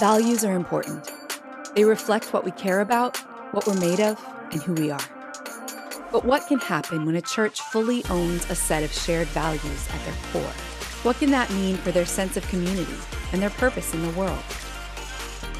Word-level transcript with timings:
Values 0.00 0.46
are 0.46 0.54
important. 0.54 1.12
They 1.74 1.84
reflect 1.84 2.32
what 2.32 2.42
we 2.42 2.52
care 2.52 2.80
about, 2.80 3.18
what 3.52 3.66
we're 3.66 3.74
made 3.74 4.00
of, 4.00 4.18
and 4.50 4.62
who 4.62 4.72
we 4.72 4.90
are. 4.90 5.04
But 6.10 6.24
what 6.24 6.46
can 6.46 6.58
happen 6.58 7.04
when 7.04 7.16
a 7.16 7.20
church 7.20 7.60
fully 7.60 8.02
owns 8.08 8.48
a 8.48 8.54
set 8.54 8.82
of 8.82 8.90
shared 8.90 9.28
values 9.28 9.88
at 9.92 10.02
their 10.06 10.14
core? 10.32 10.54
What 11.02 11.18
can 11.18 11.30
that 11.32 11.50
mean 11.50 11.76
for 11.76 11.90
their 11.90 12.06
sense 12.06 12.38
of 12.38 12.48
community 12.48 12.96
and 13.34 13.42
their 13.42 13.50
purpose 13.50 13.92
in 13.92 14.00
the 14.00 14.18
world? 14.18 14.42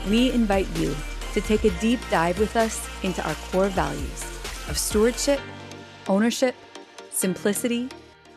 We 0.09 0.33
invite 0.33 0.75
you 0.79 0.97
to 1.35 1.43
take 1.43 1.65
a 1.65 1.79
deep 1.79 2.01
dive 2.11 2.39
with 2.39 2.57
us 2.57 2.89
into 3.03 3.23
our 3.29 3.35
core 3.53 3.69
values 3.69 4.23
of 4.71 4.79
stewardship, 4.79 5.39
ownership, 6.09 6.55
simplicity, 7.11 7.91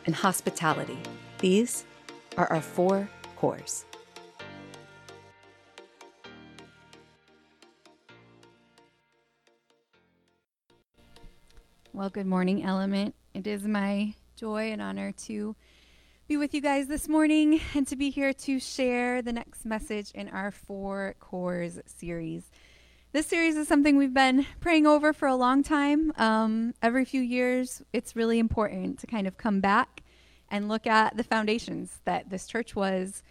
and 0.04 0.14
hospitality. 0.14 0.98
These 1.38 1.86
are 2.36 2.52
our 2.52 2.60
four 2.60 3.08
cores. 3.36 3.86
Well, 11.96 12.10
good 12.10 12.26
morning, 12.26 12.64
Element. 12.64 13.14
It 13.34 13.46
is 13.46 13.62
my 13.62 14.14
joy 14.34 14.72
and 14.72 14.82
honor 14.82 15.12
to 15.26 15.54
be 16.26 16.36
with 16.36 16.52
you 16.52 16.60
guys 16.60 16.88
this 16.88 17.08
morning 17.08 17.60
and 17.72 17.86
to 17.86 17.94
be 17.94 18.10
here 18.10 18.32
to 18.32 18.58
share 18.58 19.22
the 19.22 19.32
next 19.32 19.64
message 19.64 20.10
in 20.10 20.28
our 20.30 20.50
Four 20.50 21.14
Cores 21.20 21.78
series. 21.86 22.50
This 23.12 23.28
series 23.28 23.54
is 23.54 23.68
something 23.68 23.96
we've 23.96 24.12
been 24.12 24.44
praying 24.58 24.88
over 24.88 25.12
for 25.12 25.28
a 25.28 25.36
long 25.36 25.62
time. 25.62 26.12
Um, 26.16 26.74
every 26.82 27.04
few 27.04 27.20
years, 27.20 27.80
it's 27.92 28.16
really 28.16 28.40
important 28.40 28.98
to 28.98 29.06
kind 29.06 29.28
of 29.28 29.36
come 29.36 29.60
back 29.60 30.02
and 30.50 30.68
look 30.68 30.88
at 30.88 31.16
the 31.16 31.22
foundations 31.22 32.00
that 32.06 32.28
this 32.28 32.48
church 32.48 32.74
was 32.74 33.22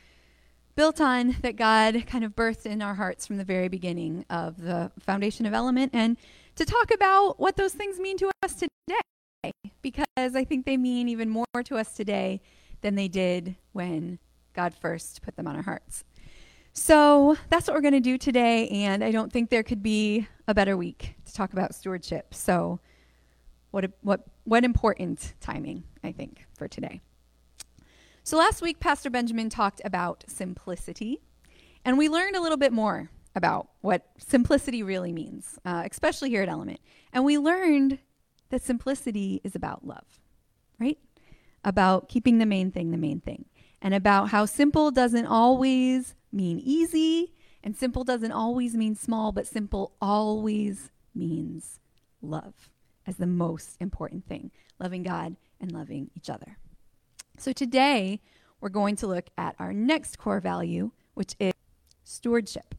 built 0.78 1.02
on, 1.02 1.36
that 1.42 1.58
God 1.58 2.06
kind 2.08 2.24
of 2.24 2.34
birthed 2.34 2.66
in 2.66 2.82
our 2.82 2.96
hearts 2.96 3.28
from 3.28 3.36
the 3.36 3.44
very 3.44 3.68
beginning 3.68 4.24
of 4.30 4.62
the 4.62 4.90
foundation 5.02 5.46
of 5.46 5.54
Element, 5.54 5.92
and 5.94 6.16
to 6.56 6.66
talk 6.66 6.92
about 6.92 7.40
what 7.40 7.58
those 7.58 7.74
things 7.74 8.00
mean 8.00 8.18
to 8.18 8.30
us 8.44 8.56
today, 8.56 9.52
because 9.82 10.06
I 10.18 10.44
think 10.44 10.66
they 10.66 10.78
mean 10.78 11.10
even 11.10 11.30
more 11.30 11.46
to 11.66 11.78
us 11.78 11.94
today 11.94 12.42
than 12.82 12.96
they 12.96 13.08
did 13.08 13.56
when 13.72 14.20
God 14.54 14.74
first 14.74 15.22
put 15.22 15.36
them 15.36 15.48
on 15.48 15.56
our 15.56 15.64
hearts. 15.64 16.04
So 16.74 17.38
that's 17.50 17.68
what 17.68 17.76
we're 17.76 17.82
going 17.82 17.94
to 17.94 18.00
do 18.00 18.18
today, 18.18 18.68
and 18.70 19.04
I 19.04 19.12
don't 19.12 19.32
think 19.32 19.50
there 19.50 19.64
could 19.64 19.84
be 19.84 20.28
a 20.48 20.54
better 20.54 20.76
week 20.76 21.16
to 21.26 21.34
talk 21.34 21.54
about 21.54 21.76
stewardship. 21.76 22.34
So, 22.34 22.80
what 23.70 23.86
a, 23.86 23.92
what 24.02 24.24
what 24.44 24.64
important 24.64 25.34
timing 25.40 25.84
I 26.04 26.12
think 26.12 26.46
for 26.56 26.68
today. 26.68 27.02
So 28.24 28.38
last 28.38 28.62
week, 28.62 28.80
Pastor 28.80 29.10
Benjamin 29.10 29.50
talked 29.50 29.82
about 29.86 30.24
simplicity, 30.28 31.22
and 31.86 31.98
we 31.98 32.10
learned 32.10 32.36
a 32.36 32.42
little 32.42 32.58
bit 32.58 32.74
more 32.74 33.10
about 33.36 33.70
what 33.82 34.08
simplicity 34.18 34.84
really 34.84 35.12
means, 35.12 35.60
uh, 35.66 35.84
especially 35.90 36.30
here 36.30 36.44
at 36.44 36.50
Element. 36.50 36.80
And 37.12 37.26
we 37.26 37.38
learned 37.38 38.00
that 38.50 38.62
simplicity 38.62 39.42
is 39.44 39.56
about 39.56 39.86
love, 39.86 40.20
right? 40.80 41.00
About 41.64 42.10
keeping 42.10 42.38
the 42.38 42.46
main 42.46 42.72
thing 42.72 42.92
the 42.92 42.98
main 42.98 43.20
thing, 43.20 43.46
and 43.82 43.94
about 43.94 44.30
how 44.30 44.46
simple 44.46 44.92
doesn't 44.92 45.26
always 45.26 46.16
mean 46.32 46.60
easy, 46.60 47.34
and 47.64 47.76
simple 47.76 48.04
doesn't 48.04 48.32
always 48.32 48.76
mean 48.76 48.96
small, 48.96 49.32
but 49.32 49.48
simple 49.48 49.94
always 50.02 50.92
means 51.16 51.80
love 52.22 52.70
as 53.06 53.18
the 53.18 53.28
most 53.28 53.78
important 53.80 54.28
thing 54.28 54.52
loving 54.80 55.04
God 55.04 55.36
and 55.62 55.72
loving 55.72 56.10
each 56.16 56.30
other. 56.30 56.58
So 57.38 57.54
today, 57.54 58.22
we're 58.60 58.70
going 58.70 58.96
to 58.98 59.08
look 59.08 59.30
at 59.38 59.56
our 59.60 59.74
next 59.74 60.18
core 60.18 60.40
value, 60.40 60.92
which 61.14 61.36
is 61.40 61.54
stewardship. 62.04 62.76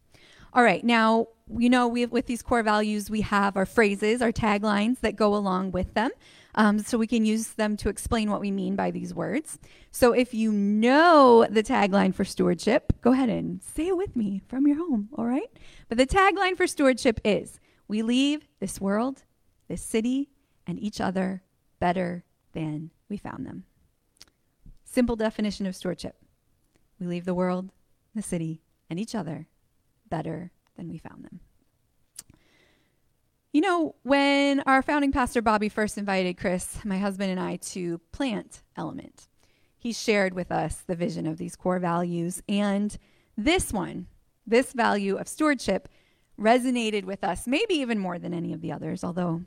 All 0.54 0.62
right, 0.62 0.84
now, 0.84 1.28
you 1.58 1.68
know, 1.68 1.88
we, 1.88 2.06
with 2.06 2.26
these 2.26 2.40
core 2.40 2.62
values, 2.62 3.10
we 3.10 3.22
have 3.22 3.56
our 3.56 3.66
phrases, 3.66 4.22
our 4.22 4.30
taglines 4.30 5.00
that 5.00 5.16
go 5.16 5.34
along 5.34 5.72
with 5.72 5.94
them. 5.94 6.10
Um, 6.54 6.78
so 6.78 6.96
we 6.96 7.08
can 7.08 7.24
use 7.24 7.48
them 7.48 7.76
to 7.78 7.88
explain 7.88 8.30
what 8.30 8.40
we 8.40 8.52
mean 8.52 8.76
by 8.76 8.92
these 8.92 9.12
words. 9.12 9.58
So 9.90 10.12
if 10.12 10.32
you 10.32 10.52
know 10.52 11.44
the 11.50 11.64
tagline 11.64 12.14
for 12.14 12.24
stewardship, 12.24 12.92
go 13.00 13.12
ahead 13.12 13.28
and 13.28 13.60
say 13.60 13.88
it 13.88 13.96
with 13.96 14.14
me 14.14 14.42
from 14.46 14.64
your 14.68 14.76
home, 14.76 15.08
all 15.14 15.24
right? 15.24 15.50
But 15.88 15.98
the 15.98 16.06
tagline 16.06 16.56
for 16.56 16.68
stewardship 16.68 17.20
is 17.24 17.58
We 17.88 18.02
leave 18.02 18.46
this 18.60 18.80
world, 18.80 19.24
this 19.68 19.82
city, 19.82 20.30
and 20.66 20.78
each 20.78 21.00
other 21.00 21.42
better 21.80 22.24
than 22.52 22.92
we 23.08 23.16
found 23.16 23.44
them. 23.44 23.64
Simple 24.84 25.16
definition 25.16 25.66
of 25.66 25.74
stewardship 25.74 26.16
we 27.00 27.08
leave 27.08 27.24
the 27.24 27.34
world, 27.34 27.72
the 28.14 28.22
city, 28.22 28.62
and 28.88 29.00
each 29.00 29.16
other 29.16 29.48
better 30.08 30.50
than 30.76 30.88
we 30.88 30.98
found 30.98 31.24
them. 31.24 31.40
You 33.52 33.60
know, 33.60 33.94
when 34.02 34.60
our 34.60 34.82
founding 34.82 35.12
pastor 35.12 35.40
Bobby 35.40 35.68
first 35.68 35.96
invited 35.96 36.36
Chris, 36.36 36.84
my 36.84 36.98
husband, 36.98 37.30
and 37.30 37.38
I 37.38 37.56
to 37.56 37.98
plant 38.10 38.62
Element, 38.76 39.28
he 39.78 39.92
shared 39.92 40.34
with 40.34 40.50
us 40.50 40.82
the 40.86 40.96
vision 40.96 41.26
of 41.26 41.38
these 41.38 41.54
core 41.54 41.78
values. 41.78 42.42
And 42.48 42.96
this 43.36 43.72
one, 43.72 44.08
this 44.46 44.72
value 44.72 45.16
of 45.16 45.28
stewardship, 45.28 45.88
resonated 46.36 47.04
with 47.04 47.22
us, 47.22 47.46
maybe 47.46 47.74
even 47.74 47.98
more 47.98 48.18
than 48.18 48.34
any 48.34 48.52
of 48.52 48.60
the 48.60 48.72
others, 48.72 49.04
although 49.04 49.42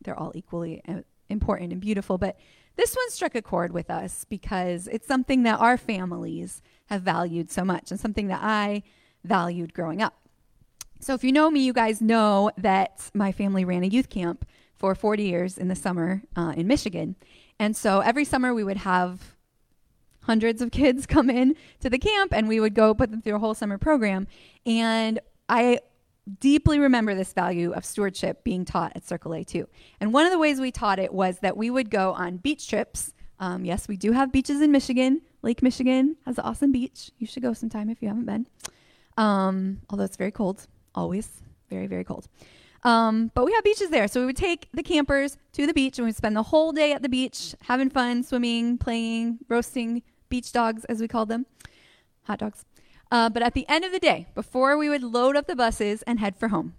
they're 0.00 0.18
all 0.18 0.32
equally 0.34 0.80
uh, 0.86 1.00
important 1.28 1.72
and 1.72 1.80
beautiful. 1.80 2.16
But 2.16 2.38
this 2.76 2.94
one 2.94 3.10
struck 3.10 3.34
a 3.34 3.42
chord 3.42 3.72
with 3.72 3.90
us 3.90 4.24
because 4.24 4.86
it's 4.86 5.08
something 5.08 5.42
that 5.42 5.58
our 5.58 5.76
families 5.76 6.62
have 6.86 7.02
valued 7.02 7.50
so 7.50 7.64
much 7.64 7.90
and 7.90 7.98
something 7.98 8.28
that 8.28 8.40
I 8.40 8.84
valued 9.28 9.74
growing 9.74 10.02
up. 10.02 10.14
So, 11.00 11.14
if 11.14 11.22
you 11.22 11.30
know 11.30 11.50
me, 11.50 11.60
you 11.60 11.72
guys 11.72 12.00
know 12.00 12.50
that 12.58 13.10
my 13.14 13.30
family 13.30 13.64
ran 13.64 13.84
a 13.84 13.86
youth 13.86 14.08
camp 14.08 14.44
for 14.78 14.94
40 14.94 15.24
years 15.24 15.58
in 15.58 15.68
the 15.68 15.74
summer 15.74 16.22
uh, 16.36 16.54
in 16.56 16.66
Michigan. 16.66 17.16
And 17.58 17.76
so 17.76 18.00
every 18.00 18.24
summer 18.24 18.54
we 18.54 18.64
would 18.64 18.78
have 18.78 19.36
hundreds 20.22 20.62
of 20.62 20.70
kids 20.70 21.06
come 21.06 21.28
in 21.28 21.56
to 21.80 21.90
the 21.90 21.98
camp 21.98 22.32
and 22.32 22.48
we 22.48 22.60
would 22.60 22.74
go 22.74 22.94
put 22.94 23.10
them 23.10 23.20
through 23.20 23.36
a 23.36 23.40
whole 23.40 23.54
summer 23.54 23.78
program. 23.78 24.28
And 24.64 25.18
I 25.48 25.80
deeply 26.40 26.78
remember 26.78 27.14
this 27.14 27.32
value 27.32 27.72
of 27.72 27.84
stewardship 27.84 28.44
being 28.44 28.64
taught 28.64 28.92
at 28.94 29.06
Circle 29.06 29.34
A 29.34 29.44
too. 29.44 29.68
And 30.00 30.12
one 30.12 30.26
of 30.26 30.32
the 30.32 30.38
ways 30.38 30.60
we 30.60 30.70
taught 30.70 30.98
it 30.98 31.12
was 31.12 31.38
that 31.40 31.56
we 31.56 31.70
would 31.70 31.90
go 31.90 32.12
on 32.12 32.36
beach 32.36 32.68
trips. 32.68 33.12
Um, 33.40 33.64
yes, 33.64 33.88
we 33.88 33.96
do 33.96 34.12
have 34.12 34.30
beaches 34.30 34.60
in 34.60 34.70
Michigan. 34.70 35.22
Lake 35.42 35.62
Michigan 35.62 36.16
has 36.26 36.38
an 36.38 36.44
awesome 36.44 36.72
beach. 36.72 37.10
You 37.18 37.26
should 37.26 37.42
go 37.42 37.52
sometime 37.52 37.88
if 37.88 38.02
you 38.02 38.08
haven't 38.08 38.26
been. 38.26 38.46
Um, 39.18 39.82
although 39.90 40.04
it's 40.04 40.16
very 40.16 40.30
cold 40.30 40.66
always 40.94 41.42
very, 41.68 41.86
very 41.86 42.04
cold. 42.04 42.26
Um, 42.84 43.30
but 43.34 43.44
we 43.44 43.52
have 43.52 43.64
beaches 43.64 43.90
there. 43.90 44.08
So 44.08 44.20
we 44.20 44.26
would 44.26 44.36
take 44.36 44.68
the 44.72 44.82
campers 44.82 45.36
to 45.52 45.66
the 45.66 45.74
beach 45.74 45.98
and 45.98 46.06
we'd 46.06 46.16
spend 46.16 46.36
the 46.36 46.44
whole 46.44 46.72
day 46.72 46.92
at 46.92 47.02
the 47.02 47.08
beach 47.08 47.54
having 47.62 47.90
fun, 47.90 48.22
swimming, 48.22 48.78
playing, 48.78 49.38
roasting 49.48 50.02
beach 50.28 50.52
dogs, 50.52 50.84
as 50.84 51.00
we 51.00 51.08
called 51.08 51.28
them, 51.28 51.46
hot 52.24 52.38
dogs. 52.38 52.64
Uh, 53.10 53.28
but 53.28 53.42
at 53.42 53.54
the 53.54 53.66
end 53.68 53.84
of 53.84 53.92
the 53.92 53.98
day, 53.98 54.26
before 54.34 54.76
we 54.76 54.88
would 54.88 55.02
load 55.02 55.36
up 55.36 55.46
the 55.46 55.56
buses 55.56 56.02
and 56.02 56.20
head 56.20 56.36
for 56.36 56.48
home, 56.48 56.74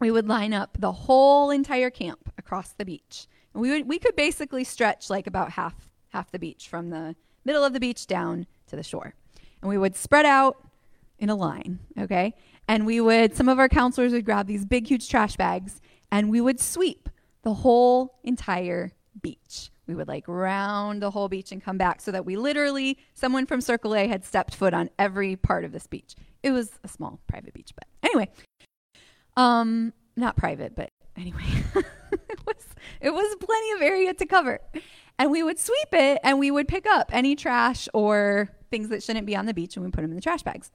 we 0.00 0.10
would 0.10 0.26
line 0.26 0.54
up 0.54 0.78
the 0.80 0.92
whole 0.92 1.50
entire 1.50 1.90
camp 1.90 2.32
across 2.38 2.72
the 2.72 2.84
beach. 2.84 3.26
And 3.52 3.60
we 3.60 3.70
would 3.70 3.86
we 3.86 3.98
could 3.98 4.16
basically 4.16 4.64
stretch 4.64 5.10
like 5.10 5.26
about 5.26 5.52
half 5.52 5.74
half 6.08 6.30
the 6.30 6.38
beach 6.38 6.68
from 6.68 6.88
the 6.88 7.14
middle 7.44 7.64
of 7.64 7.74
the 7.74 7.80
beach 7.80 8.06
down 8.06 8.46
to 8.68 8.76
the 8.76 8.82
shore. 8.82 9.14
And 9.60 9.68
we 9.68 9.76
would 9.76 9.94
spread 9.94 10.24
out 10.24 10.69
in 11.20 11.30
a 11.30 11.36
line, 11.36 11.78
okay? 11.98 12.34
And 12.66 12.86
we 12.86 13.00
would, 13.00 13.36
some 13.36 13.48
of 13.48 13.58
our 13.58 13.68
counselors 13.68 14.12
would 14.12 14.24
grab 14.24 14.46
these 14.46 14.64
big, 14.64 14.88
huge 14.88 15.08
trash 15.08 15.36
bags 15.36 15.80
and 16.10 16.30
we 16.30 16.40
would 16.40 16.58
sweep 16.58 17.08
the 17.42 17.54
whole 17.54 18.18
entire 18.24 18.92
beach. 19.22 19.70
We 19.86 19.94
would 19.94 20.08
like 20.08 20.24
round 20.26 21.02
the 21.02 21.10
whole 21.10 21.28
beach 21.28 21.52
and 21.52 21.62
come 21.62 21.76
back 21.76 22.00
so 22.00 22.10
that 22.12 22.24
we 22.24 22.36
literally, 22.36 22.98
someone 23.14 23.46
from 23.46 23.60
Circle 23.60 23.94
A 23.94 24.06
had 24.06 24.24
stepped 24.24 24.54
foot 24.54 24.72
on 24.72 24.88
every 24.98 25.36
part 25.36 25.64
of 25.64 25.72
this 25.72 25.86
beach. 25.86 26.14
It 26.42 26.52
was 26.52 26.78
a 26.84 26.88
small 26.88 27.20
private 27.26 27.54
beach, 27.54 27.72
but 27.74 27.84
anyway, 28.02 28.30
um, 29.36 29.92
not 30.16 30.36
private, 30.36 30.74
but 30.74 30.90
anyway, 31.16 31.42
it 31.74 32.46
was 32.46 32.66
it 33.00 33.10
was 33.10 33.36
plenty 33.40 33.72
of 33.72 33.82
area 33.82 34.14
to 34.14 34.26
cover. 34.26 34.60
And 35.20 35.30
we 35.30 35.42
would 35.42 35.58
sweep 35.58 35.92
it 35.92 36.18
and 36.24 36.38
we 36.38 36.50
would 36.50 36.66
pick 36.66 36.86
up 36.86 37.10
any 37.12 37.36
trash 37.36 37.90
or 37.92 38.48
things 38.70 38.88
that 38.88 39.02
shouldn't 39.02 39.26
be 39.26 39.36
on 39.36 39.44
the 39.44 39.52
beach 39.52 39.76
and 39.76 39.84
we 39.84 39.90
put 39.90 40.00
them 40.00 40.12
in 40.12 40.16
the 40.16 40.22
trash 40.22 40.42
bags. 40.42 40.70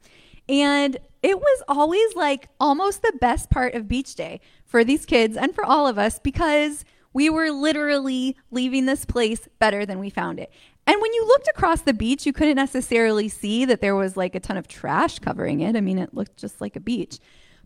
And 0.48 0.96
it 1.24 1.40
was 1.40 1.64
always 1.68 2.16
like 2.16 2.48
almost 2.60 3.02
the 3.02 3.18
best 3.20 3.50
part 3.50 3.74
of 3.74 3.88
beach 3.88 4.14
day 4.14 4.40
for 4.64 4.84
these 4.84 5.04
kids 5.04 5.36
and 5.36 5.56
for 5.56 5.66
all 5.66 5.88
of 5.88 5.98
us 5.98 6.20
because 6.20 6.86
we 7.12 7.28
were 7.28 7.50
literally 7.50 8.38
leaving 8.52 8.86
this 8.86 9.04
place 9.04 9.48
better 9.58 9.84
than 9.84 9.98
we 9.98 10.12
found 10.12 10.40
it. 10.40 10.52
And 10.86 11.02
when 11.02 11.14
you 11.16 11.26
looked 11.26 11.48
across 11.48 11.82
the 11.82 11.96
beach, 11.96 12.28
you 12.28 12.32
couldn't 12.32 12.58
necessarily 12.58 13.30
see 13.30 13.66
that 13.66 13.82
there 13.82 13.96
was 13.96 14.16
like 14.16 14.36
a 14.36 14.40
ton 14.40 14.58
of 14.58 14.68
trash 14.68 15.18
covering 15.18 15.62
it. 15.62 15.76
I 15.76 15.82
mean, 15.82 15.98
it 15.98 16.14
looked 16.14 16.38
just 16.38 16.62
like 16.62 16.76
a 16.76 16.80
beach. 16.80 17.18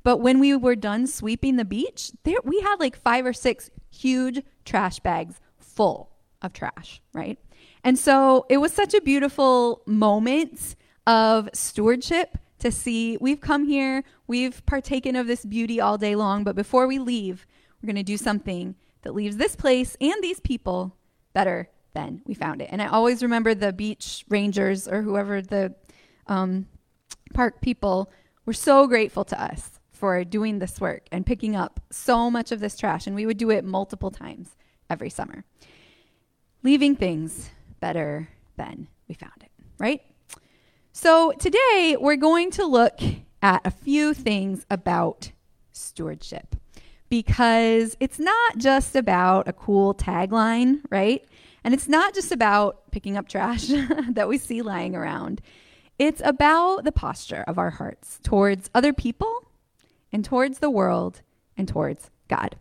But 0.03 0.21
when 0.21 0.39
we 0.39 0.55
were 0.55 0.77
done 0.77 1.07
sweeping 1.07 1.57
the 1.57 1.65
beach, 1.65 2.13
there 2.23 2.37
we 2.45 2.61
had 2.61 2.77
like 2.79 2.95
five 2.95 3.25
or 3.25 3.33
six 3.33 3.69
huge 3.91 4.41
trash 4.63 5.01
bags 5.01 5.41
full 5.57 6.09
of 6.41 6.53
trash, 6.53 7.01
right? 7.13 7.37
And 7.83 7.97
so 7.97 8.45
it 8.49 8.57
was 8.57 8.73
such 8.73 8.93
a 8.93 9.01
beautiful 9.01 9.81
moment 9.85 10.75
of 11.07 11.49
stewardship 11.53 12.37
to 12.59 12.71
see. 12.71 13.17
We've 13.19 13.41
come 13.41 13.65
here, 13.65 14.03
we've 14.27 14.65
partaken 14.65 15.15
of 15.15 15.27
this 15.27 15.45
beauty 15.45 15.79
all 15.79 15.97
day 15.97 16.15
long, 16.15 16.43
but 16.43 16.55
before 16.55 16.87
we 16.87 16.99
leave, 16.99 17.45
we're 17.81 17.87
going 17.87 17.95
to 17.95 18.03
do 18.03 18.17
something 18.17 18.75
that 19.01 19.15
leaves 19.15 19.37
this 19.37 19.55
place 19.55 19.95
and 20.01 20.15
these 20.21 20.39
people 20.39 20.95
better 21.33 21.69
than 21.93 22.21
we 22.25 22.33
found 22.33 22.61
it. 22.61 22.69
And 22.71 22.81
I 22.81 22.87
always 22.87 23.23
remember 23.23 23.55
the 23.55 23.73
beach 23.73 24.25
rangers 24.29 24.87
or 24.87 25.01
whoever 25.01 25.41
the 25.41 25.73
um, 26.27 26.67
park 27.33 27.61
people 27.61 28.11
were 28.45 28.53
so 28.53 28.87
grateful 28.87 29.23
to 29.25 29.41
us 29.41 29.79
for 29.91 30.23
doing 30.23 30.59
this 30.59 30.79
work 30.79 31.07
and 31.11 31.25
picking 31.25 31.55
up 31.55 31.79
so 31.91 32.29
much 32.31 32.51
of 32.51 32.59
this 32.59 32.77
trash. 32.77 33.07
And 33.07 33.15
we 33.15 33.25
would 33.25 33.37
do 33.37 33.49
it 33.49 33.65
multiple 33.65 34.11
times 34.11 34.55
every 34.89 35.09
summer, 35.09 35.43
leaving 36.63 36.95
things 36.95 37.49
better 37.79 38.29
than 38.57 38.87
we 39.07 39.15
found 39.15 39.41
it, 39.41 39.51
right? 39.77 40.01
So 40.91 41.31
today 41.39 41.97
we're 41.99 42.15
going 42.15 42.51
to 42.51 42.65
look 42.65 42.99
at 43.41 43.61
a 43.65 43.71
few 43.71 44.13
things 44.13 44.65
about 44.69 45.31
stewardship 45.71 46.55
because 47.09 47.95
it's 47.99 48.19
not 48.19 48.57
just 48.57 48.95
about 48.95 49.47
a 49.47 49.53
cool 49.53 49.93
tagline, 49.93 50.81
right? 50.89 51.25
And 51.63 51.73
it's 51.73 51.87
not 51.87 52.13
just 52.13 52.31
about 52.31 52.91
picking 52.91 53.17
up 53.17 53.27
trash 53.27 53.67
that 54.09 54.27
we 54.27 54.37
see 54.37 54.61
lying 54.61 54.95
around. 54.95 55.41
It's 55.97 56.21
about 56.23 56.83
the 56.83 56.91
posture 56.91 57.43
of 57.47 57.57
our 57.57 57.71
hearts 57.71 58.19
towards 58.23 58.69
other 58.73 58.93
people 58.93 59.51
and 60.11 60.23
towards 60.23 60.59
the 60.59 60.69
world 60.69 61.21
and 61.57 61.67
towards 61.67 62.09
God. 62.27 62.55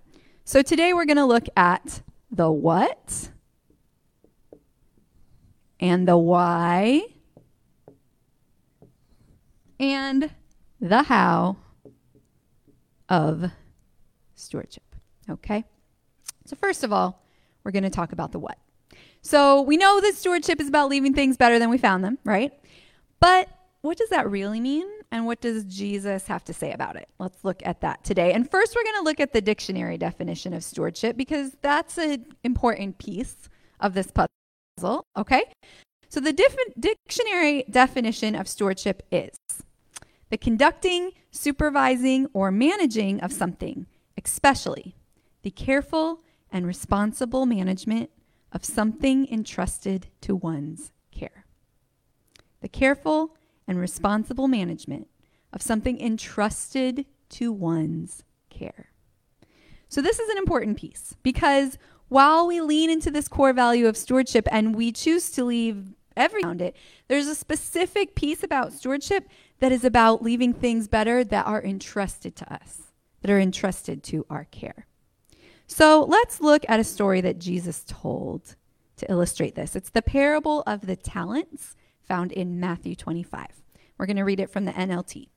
So 0.44 0.62
today 0.62 0.92
we're 0.92 1.04
going 1.04 1.18
to 1.18 1.24
look 1.24 1.48
at 1.56 2.02
the 2.30 2.50
what 2.50 3.30
and 5.80 6.06
the 6.06 6.16
why 6.16 7.02
and 9.80 10.30
the 10.80 11.02
how 11.02 11.56
of 13.08 13.50
stewardship. 14.34 14.82
Okay? 15.30 15.64
So, 16.46 16.56
first 16.56 16.84
of 16.84 16.92
all, 16.92 17.22
we're 17.64 17.72
going 17.72 17.84
to 17.84 17.90
talk 17.90 18.12
about 18.12 18.32
the 18.32 18.38
what. 18.38 18.58
So, 19.22 19.62
we 19.62 19.76
know 19.76 20.00
that 20.00 20.14
stewardship 20.14 20.60
is 20.60 20.68
about 20.68 20.88
leaving 20.88 21.14
things 21.14 21.36
better 21.36 21.58
than 21.58 21.70
we 21.70 21.78
found 21.78 22.04
them, 22.04 22.18
right? 22.24 22.52
But 23.20 23.48
what 23.80 23.96
does 23.98 24.08
that 24.10 24.30
really 24.30 24.60
mean? 24.60 24.86
And 25.10 25.26
what 25.26 25.40
does 25.40 25.64
Jesus 25.64 26.26
have 26.26 26.44
to 26.44 26.52
say 26.52 26.72
about 26.72 26.96
it? 26.96 27.08
Let's 27.18 27.44
look 27.44 27.62
at 27.64 27.80
that 27.80 28.04
today. 28.04 28.32
And 28.32 28.50
first, 28.50 28.74
we're 28.74 28.84
going 28.84 28.96
to 28.96 29.02
look 29.02 29.20
at 29.20 29.32
the 29.32 29.40
dictionary 29.40 29.96
definition 29.96 30.52
of 30.52 30.62
stewardship 30.62 31.16
because 31.16 31.56
that's 31.62 31.96
an 31.98 32.26
important 32.44 32.98
piece 32.98 33.48
of 33.80 33.94
this 33.94 34.10
puzzle, 34.10 34.28
okay? 35.16 35.44
So, 36.08 36.20
the 36.20 36.32
diff- 36.32 36.56
dictionary 36.78 37.64
definition 37.70 38.34
of 38.34 38.48
stewardship 38.48 39.02
is 39.12 39.36
the 40.30 40.38
conducting, 40.38 41.12
supervising, 41.30 42.28
or 42.32 42.50
managing 42.50 43.20
of 43.20 43.32
something, 43.32 43.86
especially 44.16 44.96
the 45.42 45.50
careful 45.50 46.22
and 46.50 46.66
responsible 46.66 47.46
management 47.46 48.10
of 48.52 48.64
something 48.64 49.26
entrusted 49.30 50.08
to 50.22 50.34
one's 50.34 50.92
care. 51.10 51.44
The 52.60 52.68
careful 52.68 53.36
and 53.66 53.78
responsible 53.78 54.48
management 54.48 55.08
of 55.52 55.62
something 55.62 56.00
entrusted 56.00 57.06
to 57.30 57.52
one's 57.52 58.24
care. 58.50 58.90
So, 59.88 60.02
this 60.02 60.18
is 60.18 60.28
an 60.28 60.38
important 60.38 60.76
piece 60.76 61.14
because 61.22 61.78
while 62.08 62.46
we 62.46 62.60
lean 62.60 62.90
into 62.90 63.10
this 63.10 63.28
core 63.28 63.52
value 63.52 63.86
of 63.86 63.96
stewardship 63.96 64.48
and 64.50 64.74
we 64.74 64.92
choose 64.92 65.30
to 65.32 65.44
leave 65.44 65.94
every 66.16 66.42
around 66.42 66.60
it, 66.60 66.76
there's 67.06 67.26
a 67.26 67.34
specific 67.34 68.14
piece 68.14 68.42
about 68.42 68.72
stewardship 68.72 69.28
that 69.60 69.72
is 69.72 69.84
about 69.84 70.22
leaving 70.22 70.52
things 70.52 70.88
better 70.88 71.24
that 71.24 71.46
are 71.46 71.62
entrusted 71.62 72.36
to 72.36 72.52
us, 72.52 72.92
that 73.22 73.30
are 73.30 73.40
entrusted 73.40 74.02
to 74.04 74.26
our 74.28 74.44
care. 74.44 74.86
So 75.66 76.04
let's 76.04 76.40
look 76.40 76.64
at 76.68 76.80
a 76.80 76.84
story 76.84 77.20
that 77.20 77.38
Jesus 77.38 77.84
told 77.86 78.56
to 78.96 79.10
illustrate 79.10 79.54
this. 79.54 79.76
It's 79.76 79.90
the 79.90 80.02
parable 80.02 80.62
of 80.66 80.86
the 80.86 80.96
talents 80.96 81.76
found 82.02 82.32
in 82.32 82.58
Matthew 82.58 82.94
25. 82.94 83.46
We're 83.98 84.06
going 84.06 84.16
to 84.16 84.22
read 84.22 84.40
it 84.40 84.50
from 84.50 84.64
the 84.64 84.72
NLT. 84.72 85.28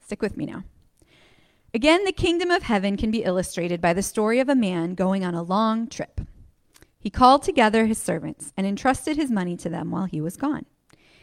Stick 0.00 0.20
with 0.20 0.36
me 0.36 0.46
now. 0.46 0.64
Again, 1.74 2.04
the 2.04 2.12
kingdom 2.12 2.50
of 2.50 2.64
heaven 2.64 2.98
can 2.98 3.10
be 3.10 3.22
illustrated 3.22 3.80
by 3.80 3.94
the 3.94 4.02
story 4.02 4.40
of 4.40 4.50
a 4.50 4.54
man 4.54 4.94
going 4.94 5.24
on 5.24 5.34
a 5.34 5.42
long 5.42 5.86
trip. 5.86 6.20
He 6.98 7.08
called 7.08 7.42
together 7.42 7.86
his 7.86 7.96
servants 7.96 8.52
and 8.58 8.66
entrusted 8.66 9.16
his 9.16 9.30
money 9.30 9.56
to 9.56 9.70
them 9.70 9.90
while 9.90 10.04
he 10.04 10.20
was 10.20 10.36
gone. 10.36 10.66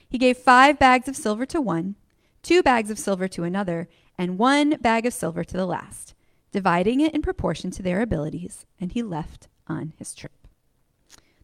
He 0.10 0.18
gave 0.18 0.38
five 0.38 0.80
bags 0.80 1.08
of 1.08 1.16
silver 1.16 1.46
to 1.46 1.62
one, 1.62 1.96
two 2.42 2.64
bags 2.64 2.90
of 2.90 2.98
silver 2.98 3.28
to 3.28 3.44
another, 3.44 3.90
and 4.18 4.40
one 4.40 4.72
bag 4.82 5.06
of 5.06 5.14
silver 5.14 5.44
to 5.44 5.56
the 5.56 5.68
last, 5.68 6.16
dividing 6.52 7.00
it 7.00 7.14
in 7.14 7.22
proportion 7.22 7.70
to 7.72 7.84
their 7.84 8.02
abilities, 8.02 8.66
and 8.82 8.92
he 8.92 9.04
left 9.04 9.48
on 9.68 9.94
his 9.98 10.16
trip. 10.16 10.48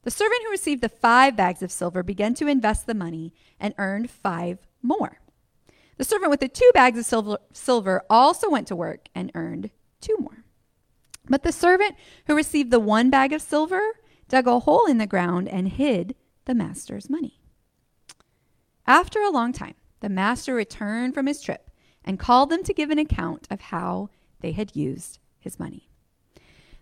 The 0.02 0.12
servant 0.12 0.42
who 0.44 0.52
received 0.52 0.82
the 0.82 0.90
five 0.90 1.36
bags 1.36 1.62
of 1.62 1.72
silver 1.72 2.02
began 2.02 2.34
to 2.36 2.48
invest 2.48 2.88
the 2.88 2.96
money 2.96 3.34
and 3.60 3.76
earned 3.78 4.10
five 4.10 4.66
more. 4.82 5.20
The 5.98 6.04
servant 6.04 6.30
with 6.30 6.42
the 6.42 6.48
two 6.48 6.70
bags 6.74 7.00
of 7.00 7.06
silver, 7.06 7.38
silver 7.54 8.04
also 8.10 8.50
went 8.50 8.68
to 8.68 8.76
work 8.76 9.08
and 9.16 9.32
earned 9.34 9.72
two 10.02 10.16
more. 10.20 10.44
But 11.28 11.44
the 11.44 11.52
servant 11.52 11.96
who 12.28 12.36
received 12.36 12.72
the 12.72 12.80
one 12.80 13.10
bag 13.10 13.34
of 13.34 13.42
silver 13.42 13.82
dug 14.28 14.48
a 14.48 14.60
hole 14.60 14.86
in 14.86 14.98
the 14.98 15.08
ground 15.08 15.48
and 15.48 15.70
hid 15.70 16.16
the 16.46 16.56
master's 16.56 17.10
money. 17.10 17.40
After 18.86 19.22
a 19.22 19.32
long 19.32 19.54
time, 19.54 19.76
the 20.02 20.10
master 20.10 20.54
returned 20.54 21.14
from 21.14 21.26
his 21.26 21.42
trip 21.42 21.72
and 22.04 22.20
called 22.20 22.50
them 22.50 22.64
to 22.64 22.74
give 22.74 22.92
an 22.92 23.00
account 23.00 23.48
of 23.50 23.62
how 23.62 24.10
they 24.42 24.52
had 24.52 24.76
used 24.76 25.20
his 25.40 25.60
money. 25.60 25.90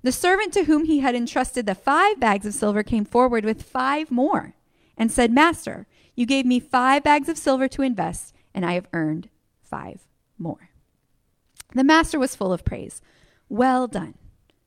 The 0.02 0.12
servant 0.12 0.52
to 0.54 0.66
whom 0.66 0.84
he 0.84 1.00
had 1.00 1.16
entrusted 1.16 1.66
the 1.66 1.76
five 1.76 2.20
bags 2.20 2.46
of 2.46 2.54
silver 2.54 2.84
came 2.84 3.06
forward 3.06 3.46
with 3.46 3.64
five 3.64 4.12
more 4.12 4.54
and 4.98 5.10
said, 5.10 5.32
Master, 5.32 5.88
you 6.16 6.26
gave 6.26 6.46
me 6.46 6.60
five 6.60 7.04
bags 7.04 7.30
of 7.30 7.38
silver 7.38 7.70
to 7.70 7.82
invest, 7.82 8.33
and 8.54 8.66
I 8.66 8.74
have 8.74 8.88
earned 8.94 9.30
five 9.62 10.08
more. 10.38 10.70
The 11.74 11.84
master 11.84 12.20
was 12.20 12.36
full 12.36 12.54
of 12.54 12.64
praise. 12.64 13.02
Well 13.50 13.88
done, 13.88 14.16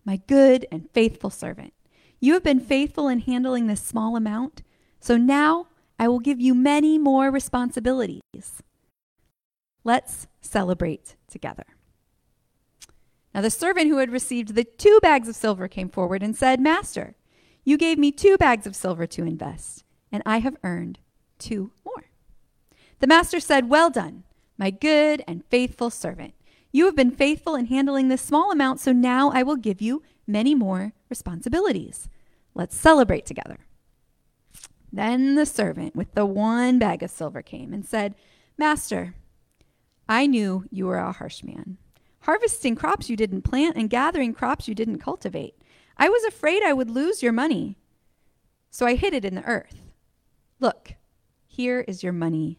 my 0.04 0.20
good 0.26 0.66
and 0.72 0.90
faithful 0.92 1.30
servant. 1.30 1.72
You 2.20 2.34
have 2.34 2.42
been 2.42 2.60
faithful 2.60 3.08
in 3.08 3.20
handling 3.20 3.66
this 3.66 3.82
small 3.82 4.16
amount, 4.16 4.62
so 5.00 5.16
now 5.16 5.68
I 5.98 6.08
will 6.08 6.18
give 6.18 6.40
you 6.40 6.54
many 6.54 6.98
more 6.98 7.30
responsibilities. 7.30 8.62
Let's 9.84 10.26
celebrate 10.40 11.16
together. 11.28 11.64
Now, 13.34 13.42
the 13.42 13.50
servant 13.50 13.88
who 13.88 13.99
had 13.99 14.11
received 14.11 14.54
the 14.54 14.64
two 14.64 14.99
bags 15.02 15.28
of 15.28 15.37
silver 15.37 15.68
came 15.68 15.90
forward 15.90 16.22
and 16.22 16.34
said, 16.34 16.58
Master, 16.58 17.16
you 17.64 17.76
gave 17.76 17.99
me 17.99 18.11
two 18.11 18.38
bags 18.38 18.66
of 18.66 18.75
silver 18.75 19.06
to 19.08 19.25
invest, 19.25 19.84
and 20.11 20.22
I 20.25 20.38
have 20.38 20.56
earned 20.64 20.99
two 21.38 21.70
more. 21.84 22.06
The 22.98 23.06
master 23.06 23.40
said, 23.40 23.68
Well 23.68 23.90
done, 23.90 24.24
my 24.58 24.70
good 24.70 25.22
and 25.28 25.44
faithful 25.46 25.90
servant. 25.90 26.34
You 26.72 26.86
have 26.86 26.96
been 26.96 27.10
faithful 27.10 27.54
in 27.54 27.66
handling 27.66 28.08
this 28.08 28.22
small 28.22 28.50
amount, 28.50 28.80
so 28.80 28.92
now 28.92 29.30
I 29.30 29.42
will 29.42 29.56
give 29.56 29.80
you 29.80 30.02
many 30.26 30.54
more 30.54 30.92
responsibilities. 31.08 32.08
Let's 32.54 32.76
celebrate 32.76 33.26
together. 33.26 33.58
Then 34.92 35.34
the 35.34 35.46
servant 35.46 35.94
with 35.94 36.12
the 36.14 36.26
one 36.26 36.78
bag 36.78 37.02
of 37.02 37.10
silver 37.10 37.42
came 37.42 37.72
and 37.72 37.84
said, 37.84 38.14
Master, 38.56 39.14
I 40.08 40.26
knew 40.26 40.64
you 40.70 40.86
were 40.86 40.98
a 40.98 41.12
harsh 41.12 41.42
man, 41.42 41.76
harvesting 42.20 42.76
crops 42.76 43.10
you 43.10 43.16
didn't 43.16 43.42
plant 43.42 43.76
and 43.76 43.90
gathering 43.90 44.32
crops 44.32 44.68
you 44.68 44.74
didn't 44.74 44.98
cultivate. 44.98 45.54
I 45.98 46.08
was 46.08 46.24
afraid 46.24 46.62
I 46.62 46.72
would 46.72 46.90
lose 46.90 47.22
your 47.22 47.32
money, 47.32 47.76
so 48.70 48.86
I 48.86 48.94
hid 48.94 49.14
it 49.14 49.24
in 49.24 49.34
the 49.34 49.44
earth. 49.44 49.92
Look, 50.60 50.94
here 51.46 51.80
is 51.80 52.02
your 52.02 52.12
money. 52.12 52.58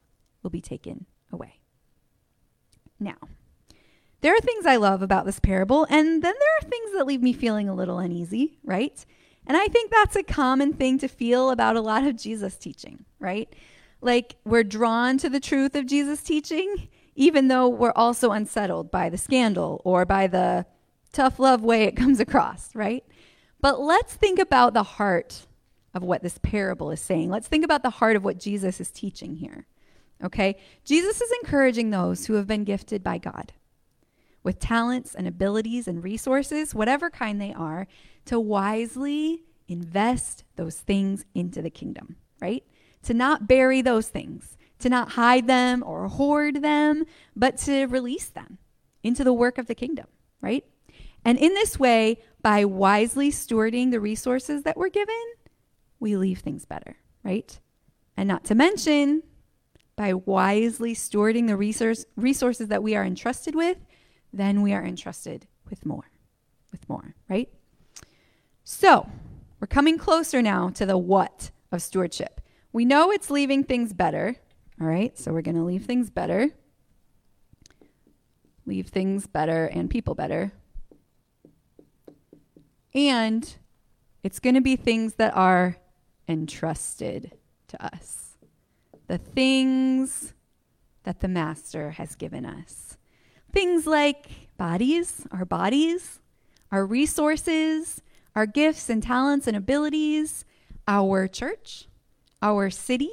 will 0.43 0.49
be 0.49 0.61
taken 0.61 1.05
away. 1.31 1.59
Now, 2.99 3.17
there 4.21 4.35
are 4.35 4.39
things 4.39 4.65
I 4.65 4.75
love 4.75 5.01
about 5.01 5.25
this 5.25 5.39
parable, 5.39 5.85
and 5.89 6.07
then 6.21 6.21
there 6.21 6.57
are 6.61 6.69
things 6.69 6.91
that 6.93 7.07
leave 7.07 7.23
me 7.23 7.33
feeling 7.33 7.67
a 7.67 7.73
little 7.73 7.97
uneasy, 7.97 8.59
right? 8.63 9.03
And 9.47 9.57
I 9.57 9.67
think 9.67 9.91
that's 9.91 10.15
a 10.15 10.23
common 10.23 10.73
thing 10.73 10.99
to 10.99 11.07
feel 11.07 11.49
about 11.49 11.75
a 11.75 11.81
lot 11.81 12.03
of 12.03 12.15
Jesus' 12.15 12.55
teaching, 12.55 13.05
right? 13.19 13.53
Like 13.99 14.35
we're 14.45 14.63
drawn 14.63 15.17
to 15.17 15.29
the 15.29 15.39
truth 15.39 15.75
of 15.75 15.87
Jesus' 15.87 16.21
teaching, 16.21 16.89
even 17.15 17.47
though 17.47 17.67
we're 17.67 17.93
also 17.95 18.31
unsettled 18.31 18.91
by 18.91 19.09
the 19.09 19.17
scandal 19.17 19.81
or 19.83 20.05
by 20.05 20.27
the 20.27 20.65
tough 21.11 21.39
love 21.39 21.63
way 21.63 21.83
it 21.83 21.95
comes 21.95 22.19
across, 22.19 22.73
right? 22.75 23.03
But 23.59 23.79
let's 23.79 24.13
think 24.13 24.39
about 24.39 24.73
the 24.73 24.83
heart 24.83 25.47
of 25.93 26.03
what 26.03 26.23
this 26.23 26.37
parable 26.37 26.91
is 26.91 27.01
saying. 27.01 27.29
Let's 27.29 27.47
think 27.47 27.65
about 27.65 27.83
the 27.83 27.89
heart 27.89 28.15
of 28.15 28.23
what 28.23 28.39
Jesus 28.39 28.79
is 28.79 28.91
teaching 28.91 29.35
here. 29.35 29.65
Okay? 30.23 30.57
Jesus 30.83 31.21
is 31.21 31.31
encouraging 31.43 31.89
those 31.89 32.25
who 32.25 32.33
have 32.35 32.47
been 32.47 32.63
gifted 32.63 33.03
by 33.03 33.17
God 33.17 33.53
with 34.43 34.59
talents 34.59 35.13
and 35.13 35.27
abilities 35.27 35.87
and 35.87 36.03
resources, 36.03 36.73
whatever 36.73 37.09
kind 37.09 37.39
they 37.39 37.53
are, 37.53 37.87
to 38.25 38.39
wisely 38.39 39.43
invest 39.67 40.43
those 40.55 40.77
things 40.77 41.25
into 41.33 41.61
the 41.61 41.69
kingdom, 41.69 42.15
right? 42.41 42.63
To 43.03 43.13
not 43.13 43.47
bury 43.47 43.81
those 43.81 44.09
things, 44.09 44.57
to 44.79 44.89
not 44.89 45.11
hide 45.11 45.47
them 45.47 45.83
or 45.85 46.07
hoard 46.07 46.61
them, 46.61 47.05
but 47.35 47.57
to 47.59 47.85
release 47.85 48.27
them 48.27 48.57
into 49.03 49.23
the 49.23 49.33
work 49.33 49.57
of 49.57 49.67
the 49.67 49.75
kingdom, 49.75 50.07
right? 50.41 50.65
And 51.23 51.37
in 51.37 51.53
this 51.53 51.79
way, 51.79 52.17
by 52.41 52.65
wisely 52.65 53.31
stewarding 53.31 53.91
the 53.91 53.99
resources 53.99 54.63
that 54.63 54.77
we're 54.77 54.89
given, 54.89 55.15
we 55.99 56.17
leave 56.17 56.39
things 56.39 56.65
better, 56.65 56.97
right? 57.23 57.59
And 58.17 58.27
not 58.27 58.43
to 58.45 58.55
mention, 58.55 59.23
by 59.95 60.13
wisely 60.13 60.95
stewarding 60.95 61.47
the 61.47 61.57
resource, 61.57 62.05
resources 62.15 62.67
that 62.69 62.83
we 62.83 62.95
are 62.95 63.03
entrusted 63.03 63.55
with, 63.55 63.77
then 64.33 64.61
we 64.61 64.73
are 64.73 64.83
entrusted 64.83 65.47
with 65.69 65.85
more, 65.85 66.09
with 66.71 66.87
more, 66.89 67.15
right? 67.29 67.49
So, 68.63 69.09
we're 69.59 69.67
coming 69.67 69.97
closer 69.97 70.41
now 70.41 70.69
to 70.69 70.85
the 70.85 70.97
what 70.97 71.51
of 71.71 71.81
stewardship. 71.81 72.41
We 72.73 72.85
know 72.85 73.11
it's 73.11 73.29
leaving 73.29 73.63
things 73.63 73.93
better, 73.93 74.37
all 74.79 74.87
right? 74.87 75.17
So, 75.17 75.33
we're 75.33 75.41
going 75.41 75.55
to 75.55 75.63
leave 75.63 75.85
things 75.85 76.09
better, 76.09 76.49
leave 78.65 78.87
things 78.87 79.27
better, 79.27 79.65
and 79.65 79.89
people 79.89 80.15
better. 80.15 80.51
And 82.93 83.53
it's 84.23 84.39
going 84.39 84.55
to 84.55 84.61
be 84.61 84.75
things 84.75 85.15
that 85.15 85.35
are 85.35 85.77
entrusted 86.27 87.37
to 87.69 87.85
us. 87.85 88.30
The 89.11 89.17
things 89.17 90.33
that 91.03 91.19
the 91.19 91.27
Master 91.27 91.91
has 91.91 92.15
given 92.15 92.45
us. 92.45 92.97
Things 93.51 93.85
like 93.85 94.27
bodies, 94.55 95.27
our 95.31 95.43
bodies, 95.43 96.21
our 96.71 96.85
resources, 96.85 98.01
our 98.37 98.45
gifts 98.45 98.89
and 98.89 99.03
talents 99.03 99.47
and 99.47 99.57
abilities, 99.57 100.45
our 100.87 101.27
church, 101.27 101.89
our 102.41 102.69
city, 102.69 103.11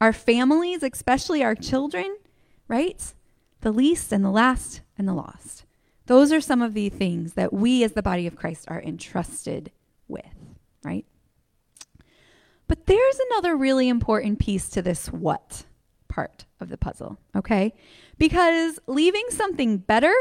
our 0.00 0.14
families, 0.14 0.82
especially 0.82 1.44
our 1.44 1.54
children, 1.54 2.16
right? 2.66 3.12
The 3.60 3.70
least 3.70 4.12
and 4.12 4.24
the 4.24 4.30
last 4.30 4.80
and 4.96 5.06
the 5.06 5.12
lost. 5.12 5.66
Those 6.06 6.32
are 6.32 6.40
some 6.40 6.62
of 6.62 6.72
the 6.72 6.88
things 6.88 7.34
that 7.34 7.52
we 7.52 7.84
as 7.84 7.92
the 7.92 8.02
body 8.02 8.26
of 8.26 8.34
Christ 8.34 8.64
are 8.68 8.80
entrusted 8.80 9.72
with, 10.08 10.24
right? 10.82 11.04
But 12.66 12.86
there's 12.86 13.18
another 13.30 13.56
really 13.56 13.88
important 13.88 14.38
piece 14.38 14.68
to 14.70 14.82
this 14.82 15.08
what 15.08 15.64
part 16.08 16.46
of 16.60 16.68
the 16.68 16.78
puzzle, 16.78 17.18
okay? 17.36 17.74
Because 18.18 18.78
leaving 18.86 19.26
something 19.30 19.78
better 19.78 20.14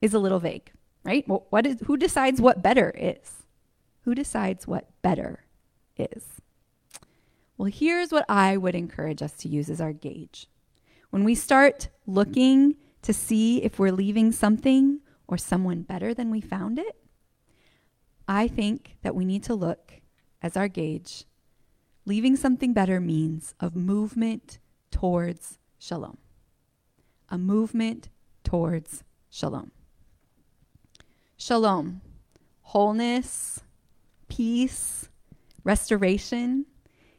is 0.00 0.14
a 0.14 0.18
little 0.18 0.38
vague, 0.38 0.70
right? 1.04 1.26
Well, 1.28 1.46
what 1.50 1.66
is 1.66 1.80
who 1.86 1.96
decides 1.96 2.40
what 2.40 2.62
better 2.62 2.94
is? 2.96 3.44
Who 4.02 4.14
decides 4.14 4.66
what 4.66 4.88
better 5.02 5.44
is? 5.96 6.40
Well, 7.58 7.70
here's 7.70 8.10
what 8.10 8.24
I 8.28 8.56
would 8.56 8.74
encourage 8.74 9.20
us 9.20 9.32
to 9.34 9.48
use 9.48 9.68
as 9.68 9.80
our 9.80 9.92
gauge. 9.92 10.46
When 11.10 11.24
we 11.24 11.34
start 11.34 11.88
looking 12.06 12.76
to 13.02 13.12
see 13.12 13.62
if 13.62 13.78
we're 13.78 13.92
leaving 13.92 14.32
something 14.32 15.00
or 15.26 15.36
someone 15.36 15.82
better 15.82 16.14
than 16.14 16.30
we 16.30 16.40
found 16.40 16.78
it, 16.78 16.96
I 18.26 18.48
think 18.48 18.96
that 19.02 19.14
we 19.14 19.24
need 19.24 19.42
to 19.44 19.54
look 19.54 20.00
as 20.40 20.56
our 20.56 20.68
gauge. 20.68 21.24
Leaving 22.10 22.34
something 22.34 22.72
better 22.72 23.00
means 23.00 23.54
of 23.60 23.76
movement 23.76 24.58
towards 24.90 25.60
shalom. 25.78 26.18
A 27.28 27.38
movement 27.38 28.08
towards 28.42 29.04
shalom. 29.30 29.70
Shalom, 31.36 32.00
wholeness, 32.62 33.60
peace, 34.26 35.08
restoration. 35.62 36.66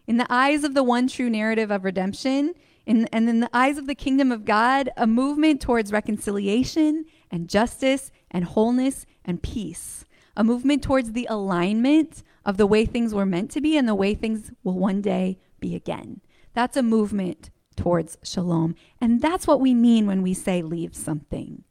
In 0.07 0.17
the 0.17 0.27
eyes 0.29 0.65
of 0.65 0.74
the 0.74 0.83
one 0.83 1.07
true 1.07 1.29
narrative 1.29 1.71
of 1.71 1.86
redemption, 1.86 2.53
in, 2.86 3.07
and 3.13 3.29
in 3.29 3.39
the 3.39 3.50
eyes 3.53 3.77
of 3.77 3.88
the 3.88 3.95
kingdom 3.95 4.29
of 4.29 4.43
God, 4.43 4.89
a 4.98 5.07
movement 5.07 5.62
towards 5.62 5.93
reconciliation 5.93 7.05
and 7.31 7.48
justice 7.48 8.12
and 8.29 8.43
wholeness 8.43 9.05
and 9.24 9.41
peace. 9.41 10.03
A 10.36 10.43
movement 10.43 10.83
towards 10.83 11.13
the 11.13 11.27
alignment 11.29 12.24
of 12.45 12.57
the 12.57 12.67
way 12.67 12.86
things 12.86 13.13
were 13.13 13.25
meant 13.25 13.51
to 13.51 13.62
be 13.62 13.77
and 13.77 13.88
the 13.88 13.95
way 13.95 14.13
things 14.13 14.51
will 14.63 14.77
one 14.77 15.01
day 15.01 15.38
be 15.60 15.75
again. 15.75 16.21
That's 16.53 16.77
a 16.77 16.83
movement 16.83 17.50
towards 17.75 18.17
shalom. 18.24 18.75
And 19.00 19.21
that's 19.21 19.48
what 19.48 19.62
we 19.62 19.74
mean 19.74 20.05
when 20.05 20.21
we 20.21 20.33
say 20.33 20.62
leave 20.62 20.95
something 20.95 21.63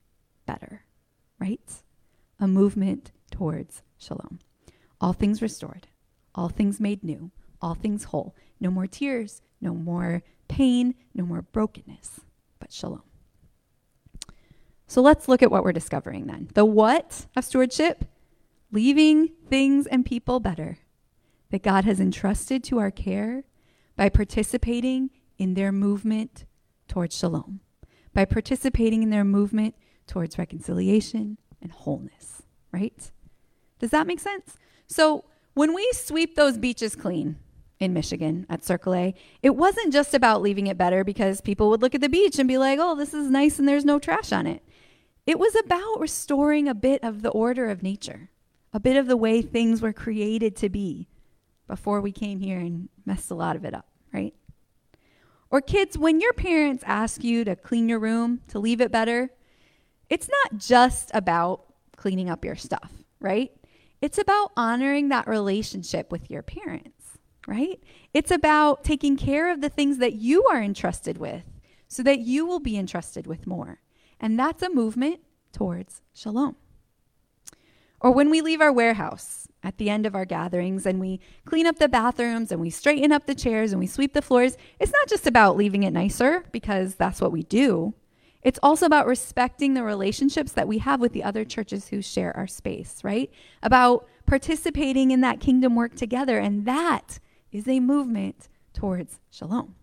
better, 0.47 0.85
right? 1.39 1.83
A 2.39 2.49
movement 2.49 3.13
towards 3.31 3.83
shalom. 3.99 4.41
All 5.01 5.13
things 5.13 5.43
restored, 5.43 5.89
all 6.35 6.49
things 6.49 6.81
made 6.81 7.03
new, 7.03 7.31
all 7.61 7.75
things 7.75 8.05
whole. 8.05 8.35
No 8.61 8.71
more 8.71 8.87
tears, 8.87 9.41
no 9.61 9.75
more 9.75 10.23
pain, 10.49 10.95
no 11.15 11.25
more 11.25 11.43
brokenness, 11.43 12.21
but 12.59 12.73
shalom. 12.73 13.03
So 14.87 15.01
let's 15.01 15.29
look 15.29 15.43
at 15.43 15.51
what 15.51 15.63
we're 15.63 15.73
discovering 15.73 16.27
then. 16.27 16.49
The 16.55 16.65
what 16.65 17.27
of 17.37 17.45
stewardship? 17.45 18.05
Leaving 18.73 19.31
things 19.49 19.87
and 19.87 20.07
people 20.07 20.41
better 20.41 20.79
that 21.51 21.63
God 21.63 21.85
has 21.85 22.01
entrusted 22.01 22.63
to 22.65 22.79
our 22.79 22.91
care 22.91 23.45
by 23.97 24.09
participating 24.09 25.11
in 25.39 25.55
their 25.55 25.73
movement 25.73 26.45
towards 26.87 27.17
shalom, 27.17 27.61
by 28.13 28.25
participating 28.25 29.03
in 29.03 29.11
their 29.11 29.25
movement 29.25 29.75
towards 30.07 30.39
reconciliation 30.39 31.39
and 31.61 31.73
wholeness, 31.73 32.43
right? 32.73 33.11
Does 33.79 33.91
that 33.91 34.07
make 34.07 34.21
sense? 34.21 34.57
So 34.87 35.25
when 35.55 35.75
we 35.75 35.91
sweep 35.93 36.37
those 36.37 36.59
beaches 36.59 36.95
clean, 36.95 37.37
in 37.81 37.95
Michigan 37.95 38.47
at 38.49 38.63
Circle 38.63 38.95
A, 38.95 39.15
it 39.43 39.57
wasn't 39.57 39.93
just 39.93 40.13
about 40.13 40.43
leaving 40.43 40.67
it 40.67 40.77
better 40.77 41.03
because 41.03 41.41
people 41.41 41.71
would 41.71 41.81
look 41.81 41.95
at 41.95 42.03
the 42.03 42.09
beach 42.11 42.39
and 42.39 42.47
be 42.47 42.59
like, 42.59 42.79
oh, 42.79 42.95
this 42.95 43.15
is 43.15 43.31
nice 43.31 43.59
and 43.59 43.67
there's 43.67 43.87
no 43.87 43.99
trash 43.99 44.33
on 44.33 44.47
it. 44.47 44.63
It 45.27 45.39
was 45.39 45.55
about 45.57 45.99
restoring 45.99 46.69
a 46.69 46.75
bit 46.75 47.03
of 47.03 47.23
the 47.23 47.31
order 47.31 47.71
of 47.71 47.83
nature, 47.83 48.31
a 48.73 48.81
bit 48.81 48.97
of 48.97 49.07
the 49.07 49.17
way 49.17 49.43
things 49.43 49.83
were 49.83 49.93
created 49.93 50.57
to 50.57 50.69
be 50.69 51.09
before 51.67 52.01
we 52.01 52.13
came 52.13 52.41
here 52.41 52.59
and 52.59 52.89
messed 53.05 53.31
a 53.31 53.35
lot 53.35 53.57
of 53.57 53.65
it 53.65 53.75
up, 53.75 53.87
right? 54.13 54.35
Or 55.51 55.61
kids, 55.61 55.99
when 55.99 56.21
your 56.21 56.33
parents 56.33 56.85
ask 56.87 57.25
you 57.25 57.45
to 57.45 57.57
clean 57.57 57.89
your 57.89 57.99
room, 57.99 58.41
to 58.49 58.59
leave 58.59 58.81
it 58.81 58.93
better, 58.93 59.31
it's 60.09 60.29
not 60.29 60.61
just 60.61 61.11
about 61.15 61.65
cleaning 61.97 62.31
up 62.31 62.45
your 62.45 62.57
stuff, 62.57 62.93
right? 63.21 63.53
It's 64.01 64.19
about 64.19 64.53
honoring 64.57 65.09
that 65.09 65.27
relationship 65.27 66.11
with 66.13 66.31
your 66.31 66.43
parents 66.43 67.01
right? 67.47 67.83
It's 68.15 68.31
about 68.31 68.85
taking 68.85 69.17
care 69.17 69.51
of 69.51 69.61
the 69.61 69.69
things 69.69 69.99
that 69.99 70.15
you 70.15 70.47
are 70.47 70.63
entrusted 70.63 71.19
with 71.19 71.43
so 71.89 72.03
that 72.05 72.21
you 72.21 72.47
will 72.47 72.61
be 72.61 72.77
entrusted 72.77 73.27
with 73.27 73.47
more. 73.47 73.81
And 74.21 74.39
that's 74.39 74.63
a 74.63 74.71
movement 74.71 75.21
towards 75.53 76.01
shalom. 76.15 76.57
Or 78.01 78.11
when 78.11 78.31
we 78.31 78.41
leave 78.41 78.61
our 78.61 78.73
warehouse 78.73 79.47
at 79.63 79.77
the 79.77 79.91
end 79.91 80.07
of 80.07 80.15
our 80.15 80.25
gatherings 80.25 80.87
and 80.87 81.01
we 81.01 81.21
clean 81.45 81.67
up 81.67 81.79
the 81.79 81.89
bathrooms 81.89 82.51
and 82.51 82.61
we 82.61 82.71
straighten 82.71 83.13
up 83.13 83.27
the 83.27 83.35
chairs 83.35 83.73
and 83.73 83.81
we 83.81 83.87
sweep 83.87 84.15
the 84.15 84.23
floors, 84.23 84.57
it's 84.79 84.93
not 84.93 85.09
just 85.09 85.27
about 85.27 85.57
leaving 85.57 85.83
it 85.83 85.93
nicer 85.93 86.45
because 86.51 86.95
that's 86.95 87.21
what 87.21 87.33
we 87.33 87.43
do. 87.43 87.95
It's 88.43 88.59
also 88.63 88.87
about 88.87 89.07
respecting 89.07 89.75
the 89.75 89.83
relationships 89.83 90.53
that 90.53 90.67
we 90.67 90.79
have 90.79 90.99
with 90.99 91.13
the 91.13 91.23
other 91.23 91.45
churches 91.45 91.89
who 91.89 92.01
share 92.01 92.35
our 92.35 92.47
space, 92.47 93.05
right? 93.05 93.31
About 93.63 94.09
participating 94.27 95.11
in 95.11 95.21
that 95.21 95.41
kingdom 95.41 95.75
work 95.75 95.95
together. 95.95 96.39
And 96.39 96.65
that 96.65 97.19
is 97.53 97.69
a 97.69 97.81
movement 97.81 98.49
towards 98.73 99.21
shalom. 99.31 99.75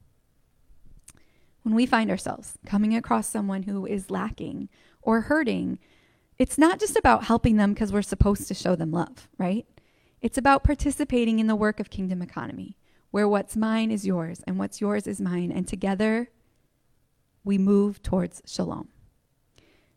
When 1.62 1.76
we 1.76 1.86
find 1.86 2.10
ourselves 2.10 2.58
coming 2.66 2.96
across 2.96 3.28
someone 3.28 3.64
who 3.64 3.86
is 3.86 4.10
lacking 4.10 4.70
or 5.02 5.22
hurting, 5.22 5.78
it's 6.40 6.58
not 6.58 6.80
just 6.80 6.96
about 6.96 7.26
helping 7.26 7.58
them 7.58 7.74
because 7.74 7.92
we're 7.92 8.02
supposed 8.02 8.48
to 8.48 8.54
show 8.54 8.76
them 8.76 8.92
love, 8.92 9.28
right? 9.38 9.66
It's 10.22 10.38
about 10.38 10.64
participating 10.64 11.40
in 11.40 11.48
the 11.48 11.56
work 11.56 11.80
of 11.80 11.90
kingdom 11.90 12.22
economy, 12.22 12.78
where 13.12 13.28
what's 13.28 13.56
mine 13.56 13.92
is 13.92 14.06
yours 14.06 14.42
and 14.46 14.60
what's 14.60 14.82
yours 14.82 15.08
is 15.08 15.22
mine, 15.22 15.52
and 15.52 15.68
together 15.68 16.30
we 17.44 17.58
move 17.58 18.04
towards 18.04 18.42
shalom. 18.46 18.90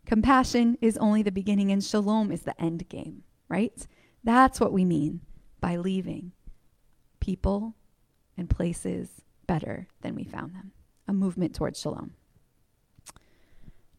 Compassion 0.06 0.76
is 0.80 0.96
only 0.98 1.22
the 1.22 1.32
beginning, 1.32 1.70
and 1.70 1.84
shalom 1.84 2.32
is 2.32 2.42
the 2.42 2.60
end 2.60 2.88
game, 2.88 3.22
right? 3.48 3.86
That's 4.24 4.60
what 4.60 4.72
we 4.72 4.84
mean 4.84 5.20
by 5.60 5.76
leaving 5.76 6.32
people 7.20 7.74
and 8.36 8.48
places 8.48 9.22
better 9.46 9.88
than 10.00 10.14
we 10.14 10.24
found 10.24 10.54
them. 10.54 10.72
A 11.06 11.12
movement 11.12 11.54
towards 11.54 11.80
shalom. 11.80 12.12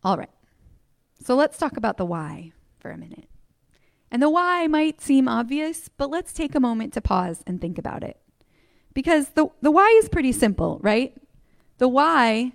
All 0.04 0.18
right. 0.18 0.30
So 1.24 1.36
let's 1.36 1.58
talk 1.58 1.78
about 1.78 1.98
the 1.98 2.06
why 2.06 2.52
for 2.80 2.90
a 2.92 2.98
minute. 2.98 3.30
And 4.10 4.22
the 4.22 4.30
why 4.30 4.68
might 4.68 5.00
seem 5.00 5.28
obvious, 5.28 5.88
but 5.88 6.10
let's 6.10 6.34
take 6.34 6.56
a 6.56 6.60
moment 6.60 6.94
to 6.94 7.02
pause 7.02 7.44
and 7.48 7.62
think 7.62 7.78
about 7.78 8.04
it. 8.04 8.18
Because 8.94 9.30
the, 9.30 9.48
the 9.62 9.72
why 9.72 9.88
is 10.02 10.10
pretty 10.10 10.32
simple, 10.32 10.80
right? 10.82 11.16
The 11.78 11.88
why, 11.88 12.54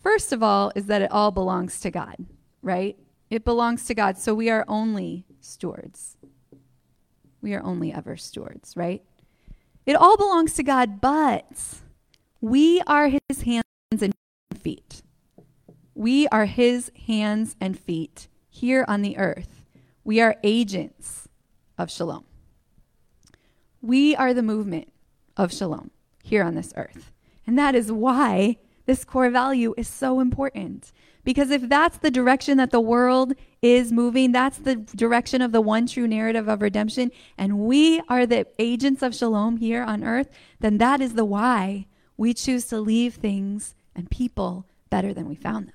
first 0.00 0.32
of 0.32 0.42
all, 0.42 0.70
is 0.76 0.86
that 0.86 1.02
it 1.02 1.10
all 1.10 1.30
belongs 1.30 1.80
to 1.80 1.90
God, 1.90 2.16
right? 2.62 2.96
It 3.30 3.44
belongs 3.44 3.84
to 3.86 3.94
God. 3.94 4.18
So 4.18 4.34
we 4.34 4.48
are 4.50 4.64
only 4.68 5.24
stewards. 5.40 6.16
We 7.42 7.54
are 7.54 7.62
only 7.62 7.92
ever 7.92 8.16
stewards, 8.16 8.76
right? 8.76 9.02
It 9.86 9.96
all 9.96 10.16
belongs 10.16 10.54
to 10.54 10.62
God, 10.62 11.00
but 11.00 11.80
we 12.40 12.80
are 12.82 13.08
his 13.08 13.42
hands 13.42 13.64
and 13.90 14.14
feet. 14.54 15.02
We 16.00 16.26
are 16.28 16.46
his 16.46 16.90
hands 17.06 17.56
and 17.60 17.78
feet 17.78 18.28
here 18.48 18.86
on 18.88 19.02
the 19.02 19.18
earth. 19.18 19.66
We 20.02 20.18
are 20.22 20.36
agents 20.42 21.28
of 21.76 21.90
shalom. 21.90 22.24
We 23.82 24.16
are 24.16 24.32
the 24.32 24.42
movement 24.42 24.90
of 25.36 25.52
shalom 25.52 25.90
here 26.22 26.42
on 26.42 26.54
this 26.54 26.72
earth. 26.74 27.12
And 27.46 27.58
that 27.58 27.74
is 27.74 27.92
why 27.92 28.56
this 28.86 29.04
core 29.04 29.28
value 29.28 29.74
is 29.76 29.88
so 29.88 30.20
important. 30.20 30.90
Because 31.22 31.50
if 31.50 31.68
that's 31.68 31.98
the 31.98 32.10
direction 32.10 32.56
that 32.56 32.70
the 32.70 32.80
world 32.80 33.34
is 33.60 33.92
moving, 33.92 34.32
that's 34.32 34.56
the 34.56 34.76
direction 34.76 35.42
of 35.42 35.52
the 35.52 35.60
one 35.60 35.86
true 35.86 36.08
narrative 36.08 36.48
of 36.48 36.62
redemption, 36.62 37.10
and 37.36 37.58
we 37.58 38.00
are 38.08 38.24
the 38.24 38.46
agents 38.58 39.02
of 39.02 39.14
shalom 39.14 39.58
here 39.58 39.82
on 39.82 40.02
earth, 40.02 40.30
then 40.60 40.78
that 40.78 41.02
is 41.02 41.12
the 41.12 41.26
why 41.26 41.84
we 42.16 42.32
choose 42.32 42.64
to 42.68 42.80
leave 42.80 43.16
things 43.16 43.74
and 43.94 44.10
people 44.10 44.64
better 44.88 45.12
than 45.12 45.28
we 45.28 45.34
found 45.34 45.68
them, 45.68 45.74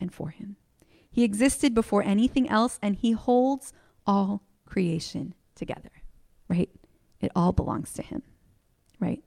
and 0.00 0.12
for 0.12 0.30
him. 0.30 0.56
He 1.10 1.24
existed 1.24 1.74
before 1.74 2.02
anything 2.02 2.48
else, 2.48 2.78
and 2.82 2.96
he 2.96 3.12
holds 3.12 3.72
all 4.06 4.42
creation 4.66 5.34
together, 5.54 5.90
right? 6.48 6.70
It 7.20 7.32
all 7.34 7.52
belongs 7.52 7.92
to 7.94 8.02
him, 8.02 8.22
right? 9.00 9.22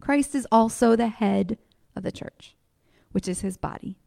Christ 0.00 0.34
is 0.34 0.46
also 0.52 0.96
the 0.96 1.08
head 1.08 1.58
of 1.96 2.02
the 2.02 2.12
church, 2.12 2.54
which 3.12 3.28
is 3.28 3.40
his 3.40 3.56
body. 3.56 3.98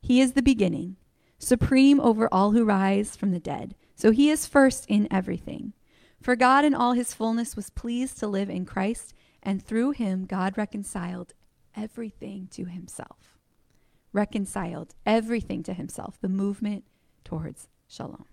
He 0.00 0.20
is 0.20 0.32
the 0.32 0.42
beginning, 0.42 0.96
supreme 1.38 2.00
over 2.00 2.28
all 2.32 2.52
who 2.52 2.64
rise 2.64 3.16
from 3.16 3.32
the 3.32 3.40
dead. 3.40 3.74
So 3.94 4.10
he 4.10 4.30
is 4.30 4.46
first 4.46 4.86
in 4.88 5.08
everything. 5.10 5.72
For 6.20 6.36
God 6.36 6.64
in 6.64 6.74
all 6.74 6.92
his 6.92 7.14
fullness 7.14 7.56
was 7.56 7.70
pleased 7.70 8.18
to 8.18 8.26
live 8.26 8.50
in 8.50 8.64
Christ, 8.66 9.14
and 9.42 9.62
through 9.62 9.92
him 9.92 10.24
God 10.24 10.56
reconciled 10.56 11.34
everything 11.74 12.48
to 12.52 12.64
himself. 12.64 13.35
Reconciled 14.16 14.94
everything 15.04 15.62
to 15.64 15.74
himself, 15.74 16.18
the 16.22 16.30
movement 16.30 16.84
towards 17.22 17.68
shalom. 17.86 18.24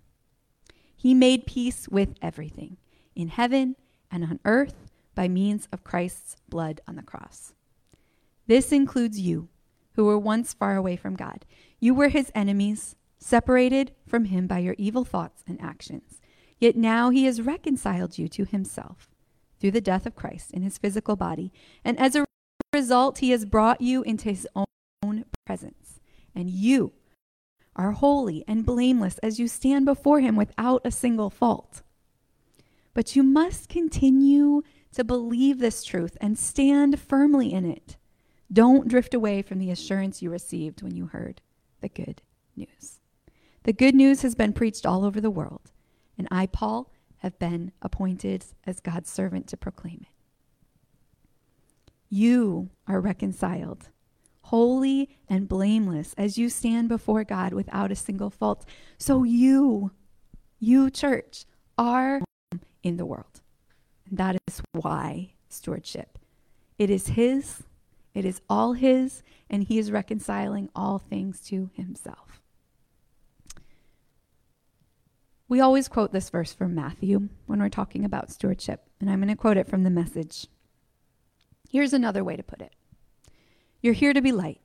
He 0.95 1.13
made 1.13 1.45
peace 1.45 1.89
with 1.89 2.13
everything 2.21 2.77
in 3.17 3.27
heaven 3.27 3.75
and 4.09 4.23
on 4.23 4.39
earth 4.45 4.89
by 5.13 5.27
means 5.27 5.67
of 5.73 5.83
Christ's 5.83 6.37
blood 6.47 6.79
on 6.87 6.95
the 6.95 7.03
cross. 7.03 7.53
This 8.47 8.71
includes 8.71 9.19
you, 9.19 9.49
who 9.95 10.05
were 10.05 10.17
once 10.17 10.53
far 10.53 10.77
away 10.77 10.95
from 10.95 11.17
God. 11.17 11.43
You 11.81 11.93
were 11.93 12.07
his 12.07 12.31
enemies, 12.33 12.95
separated 13.17 13.91
from 14.07 14.23
him 14.25 14.47
by 14.47 14.59
your 14.59 14.75
evil 14.77 15.03
thoughts 15.03 15.43
and 15.45 15.61
actions. 15.61 16.21
Yet 16.59 16.77
now 16.77 17.09
he 17.09 17.25
has 17.25 17.41
reconciled 17.41 18.17
you 18.17 18.29
to 18.29 18.45
himself 18.45 19.09
through 19.59 19.71
the 19.71 19.81
death 19.81 20.05
of 20.05 20.15
Christ 20.15 20.51
in 20.51 20.61
his 20.61 20.77
physical 20.77 21.17
body. 21.17 21.51
And 21.83 21.99
as 21.99 22.15
a 22.15 22.23
result, 22.73 23.17
he 23.17 23.31
has 23.31 23.43
brought 23.43 23.81
you 23.81 24.01
into 24.03 24.29
his 24.29 24.47
own 24.55 25.25
presence. 25.45 25.82
And 26.35 26.49
you 26.49 26.93
are 27.75 27.91
holy 27.91 28.43
and 28.47 28.65
blameless 28.65 29.17
as 29.19 29.39
you 29.39 29.47
stand 29.47 29.85
before 29.85 30.19
him 30.19 30.35
without 30.35 30.81
a 30.85 30.91
single 30.91 31.29
fault. 31.29 31.81
But 32.93 33.15
you 33.15 33.23
must 33.23 33.69
continue 33.69 34.61
to 34.93 35.03
believe 35.03 35.59
this 35.59 35.83
truth 35.83 36.15
and 36.21 36.37
stand 36.37 36.99
firmly 36.99 37.51
in 37.51 37.65
it. 37.65 37.97
Don't 38.51 38.87
drift 38.87 39.13
away 39.13 39.41
from 39.41 39.57
the 39.57 39.71
assurance 39.71 40.21
you 40.21 40.29
received 40.29 40.83
when 40.83 40.95
you 40.95 41.07
heard 41.07 41.41
the 41.81 41.89
good 41.89 42.21
news. 42.55 42.99
The 43.63 43.73
good 43.73 43.95
news 43.95 44.21
has 44.21 44.35
been 44.35 44.53
preached 44.53 44.85
all 44.85 45.03
over 45.03 45.19
the 45.19 45.31
world, 45.31 45.71
and 46.17 46.27
I, 46.29 46.45
Paul, 46.45 46.91
have 47.17 47.39
been 47.39 47.71
appointed 47.81 48.45
as 48.65 48.79
God's 48.79 49.09
servant 49.09 49.47
to 49.47 49.57
proclaim 49.57 50.01
it. 50.01 50.07
You 52.09 52.69
are 52.87 52.99
reconciled, 52.99 53.89
holy 54.43 55.09
and 55.27 55.47
blameless, 55.47 56.13
as 56.17 56.37
you 56.37 56.49
stand 56.49 56.89
before 56.89 57.23
God 57.23 57.53
without 57.53 57.91
a 57.91 57.95
single 57.95 58.29
fault. 58.29 58.65
So 58.97 59.23
you, 59.23 59.91
you, 60.59 60.89
church, 60.89 61.45
are 61.77 62.21
in 62.83 62.97
the 62.97 63.05
world. 63.05 63.41
That 64.11 64.37
is 64.47 64.61
why 64.73 65.33
stewardship. 65.49 66.19
It 66.77 66.89
is 66.89 67.07
His, 67.07 67.63
it 68.13 68.25
is 68.25 68.41
all 68.49 68.73
His, 68.73 69.23
and 69.49 69.63
He 69.63 69.79
is 69.79 69.91
reconciling 69.91 70.69
all 70.75 70.99
things 70.99 71.39
to 71.47 71.69
Himself. 71.73 72.41
We 75.47 75.61
always 75.61 75.87
quote 75.87 76.11
this 76.11 76.29
verse 76.29 76.51
from 76.51 76.73
Matthew 76.75 77.29
when 77.45 77.59
we're 77.59 77.69
talking 77.69 78.03
about 78.05 78.31
stewardship, 78.31 78.87
and 78.99 79.09
I'm 79.09 79.19
going 79.19 79.29
to 79.29 79.35
quote 79.35 79.57
it 79.57 79.67
from 79.67 79.83
the 79.83 79.89
message. 79.89 80.47
Here's 81.69 81.93
another 81.93 82.23
way 82.23 82.35
to 82.35 82.43
put 82.43 82.61
it 82.61 82.73
You're 83.83 83.93
here 83.93 84.13
to 84.13 84.21
be 84.21 84.31
light, 84.31 84.61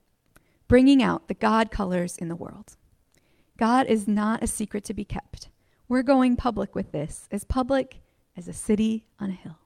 bringing 0.68 1.02
out 1.02 1.26
the 1.26 1.35
God 1.35 1.72
colors 1.72 2.16
in 2.16 2.28
the 2.28 2.37
world. 2.37 2.76
God 3.59 3.88
is 3.88 4.07
not 4.07 4.44
a 4.44 4.46
secret 4.46 4.85
to 4.85 4.94
be 4.94 5.04
kept. 5.04 5.48
We're 5.88 6.04
going 6.04 6.37
public 6.37 6.76
with 6.76 6.92
this, 6.92 7.26
as 7.33 7.42
public 7.42 8.00
as 8.37 8.46
a 8.46 8.52
city 8.52 9.07
on 9.18 9.31
a 9.31 9.35
hill. 9.35 9.59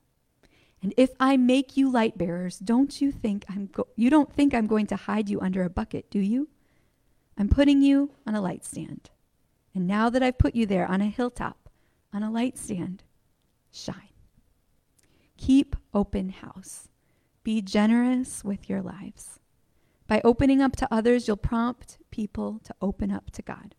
And 0.81 0.95
if 0.97 1.11
I 1.21 1.37
make 1.37 1.77
you 1.77 1.93
light 1.93 2.17
bearers, 2.17 2.59
don't 2.61 2.99
you 2.99 3.13
think 3.13 3.45
I'm 3.51 3.67
go- 3.67 3.89
you 3.95 4.09
don't 4.09 4.33
think 4.33 4.55
I'm 4.55 4.67
going 4.67 4.87
to 4.87 4.97
hide 4.97 5.29
you 5.29 5.39
under 5.43 5.63
a 5.63 5.69
bucket, 5.71 6.11
do 6.11 6.19
you? 6.19 6.49
I'm 7.37 7.51
putting 7.51 7.83
you 7.83 8.11
on 8.27 8.35
a 8.35 8.41
light 8.41 8.65
stand. 8.65 9.11
And 9.75 9.87
now 9.87 10.09
that 10.09 10.23
I've 10.23 10.39
put 10.39 10.55
you 10.55 10.65
there 10.65 10.87
on 10.87 11.03
a 11.03 11.07
hilltop, 11.11 11.69
on 12.11 12.23
a 12.23 12.31
light 12.31 12.57
stand, 12.57 13.03
shine. 13.71 14.09
Keep 15.37 15.77
open 15.93 16.31
house. 16.31 16.89
Be 17.45 17.61
generous 17.61 18.43
with 18.43 18.71
your 18.71 18.81
lives. 18.81 19.41
By 20.13 20.21
opening 20.25 20.61
up 20.61 20.77
to 20.77 20.89
others, 20.91 21.27
you'll 21.27 21.39
prompt 21.39 21.97
people 22.11 22.61
to 22.65 22.75
open 22.83 23.11
up 23.11 23.31
to 23.31 23.41
God, 23.41 23.75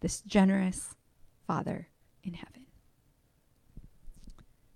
this 0.00 0.20
generous 0.20 0.94
Father 1.46 1.88
in 2.22 2.34
heaven. 2.34 2.66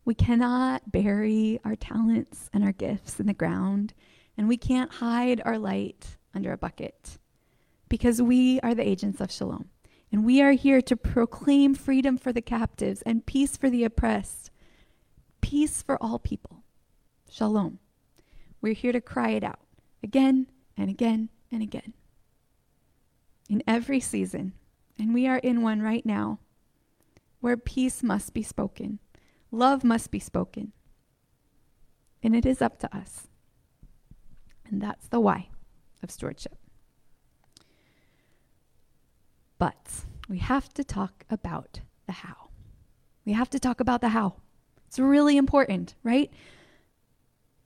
We 0.06 0.14
cannot 0.14 0.90
bury 0.90 1.60
our 1.62 1.76
talents 1.76 2.48
and 2.54 2.64
our 2.64 2.72
gifts 2.72 3.20
in 3.20 3.26
the 3.26 3.34
ground, 3.34 3.92
and 4.38 4.48
we 4.48 4.56
can't 4.56 4.94
hide 4.94 5.42
our 5.44 5.58
light 5.58 6.16
under 6.34 6.52
a 6.52 6.56
bucket 6.56 7.18
because 7.90 8.22
we 8.22 8.58
are 8.60 8.74
the 8.74 8.88
agents 8.88 9.20
of 9.20 9.30
shalom. 9.30 9.68
And 10.10 10.24
we 10.24 10.40
are 10.40 10.52
here 10.52 10.80
to 10.80 10.96
proclaim 10.96 11.74
freedom 11.74 12.16
for 12.16 12.32
the 12.32 12.40
captives 12.40 13.02
and 13.02 13.26
peace 13.26 13.58
for 13.58 13.68
the 13.68 13.84
oppressed, 13.84 14.50
peace 15.42 15.82
for 15.82 16.02
all 16.02 16.18
people. 16.18 16.62
Shalom. 17.28 17.78
We're 18.62 18.72
here 18.72 18.92
to 18.92 19.02
cry 19.02 19.32
it 19.32 19.44
out 19.44 19.60
again 20.02 20.46
and 20.78 20.88
again 20.88 21.28
and 21.52 21.62
again. 21.62 21.92
In 23.50 23.62
every 23.66 24.00
season, 24.00 24.54
and 24.98 25.12
we 25.12 25.26
are 25.26 25.38
in 25.38 25.60
one 25.60 25.82
right 25.82 26.06
now, 26.06 26.38
where 27.40 27.56
peace 27.56 28.02
must 28.02 28.32
be 28.32 28.42
spoken 28.42 28.98
Love 29.50 29.82
must 29.82 30.10
be 30.10 30.18
spoken. 30.18 30.72
And 32.22 32.34
it 32.34 32.44
is 32.44 32.60
up 32.60 32.78
to 32.80 32.96
us. 32.96 33.28
And 34.68 34.80
that's 34.80 35.08
the 35.08 35.20
why 35.20 35.48
of 36.02 36.10
stewardship. 36.10 36.56
But 39.58 40.04
we 40.28 40.38
have 40.38 40.72
to 40.74 40.84
talk 40.84 41.24
about 41.30 41.80
the 42.06 42.12
how. 42.12 42.50
We 43.24 43.32
have 43.32 43.50
to 43.50 43.58
talk 43.58 43.80
about 43.80 44.00
the 44.00 44.10
how. 44.10 44.36
It's 44.86 44.98
really 44.98 45.36
important, 45.36 45.94
right? 46.02 46.30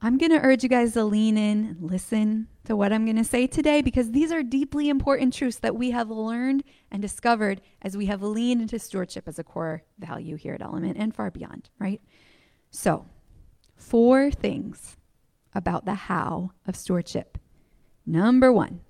I'm 0.05 0.17
going 0.17 0.31
to 0.31 0.45
urge 0.45 0.63
you 0.63 0.69
guys 0.69 0.93
to 0.93 1.05
lean 1.05 1.37
in 1.37 1.65
and 1.65 1.77
listen 1.81 2.49
to 2.65 2.75
what 2.75 2.91
I'm 2.91 3.05
going 3.05 3.15
to 3.15 3.23
say 3.23 3.47
today 3.47 3.81
because 3.81 4.11
these 4.11 4.33
are 4.33 4.43
deeply 4.43 4.89
important 4.89 5.33
truths 5.33 5.59
that 5.59 5.77
we 5.77 5.91
have 5.91 6.09
learned 6.09 6.65
and 6.91 7.01
discovered 7.01 7.61
as 7.81 7.95
we 7.95 8.07
have 8.07 8.21
leaned 8.21 8.61
into 8.61 8.77
stewardship 8.79 9.29
as 9.29 9.39
a 9.39 9.45
core 9.45 9.83
value 9.97 10.35
here 10.35 10.55
at 10.55 10.61
Element 10.61 10.97
and 10.99 11.15
far 11.15 11.31
beyond, 11.31 11.69
right? 11.79 12.01
So, 12.69 13.05
four 13.77 14.29
things 14.29 14.97
about 15.55 15.85
the 15.85 15.93
how 15.93 16.51
of 16.67 16.75
stewardship. 16.75 17.37
Number 18.05 18.51
one, 18.51 18.81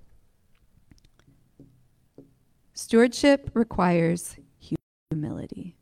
stewardship 2.72 3.52
requires 3.54 4.34
humility. 4.58 5.76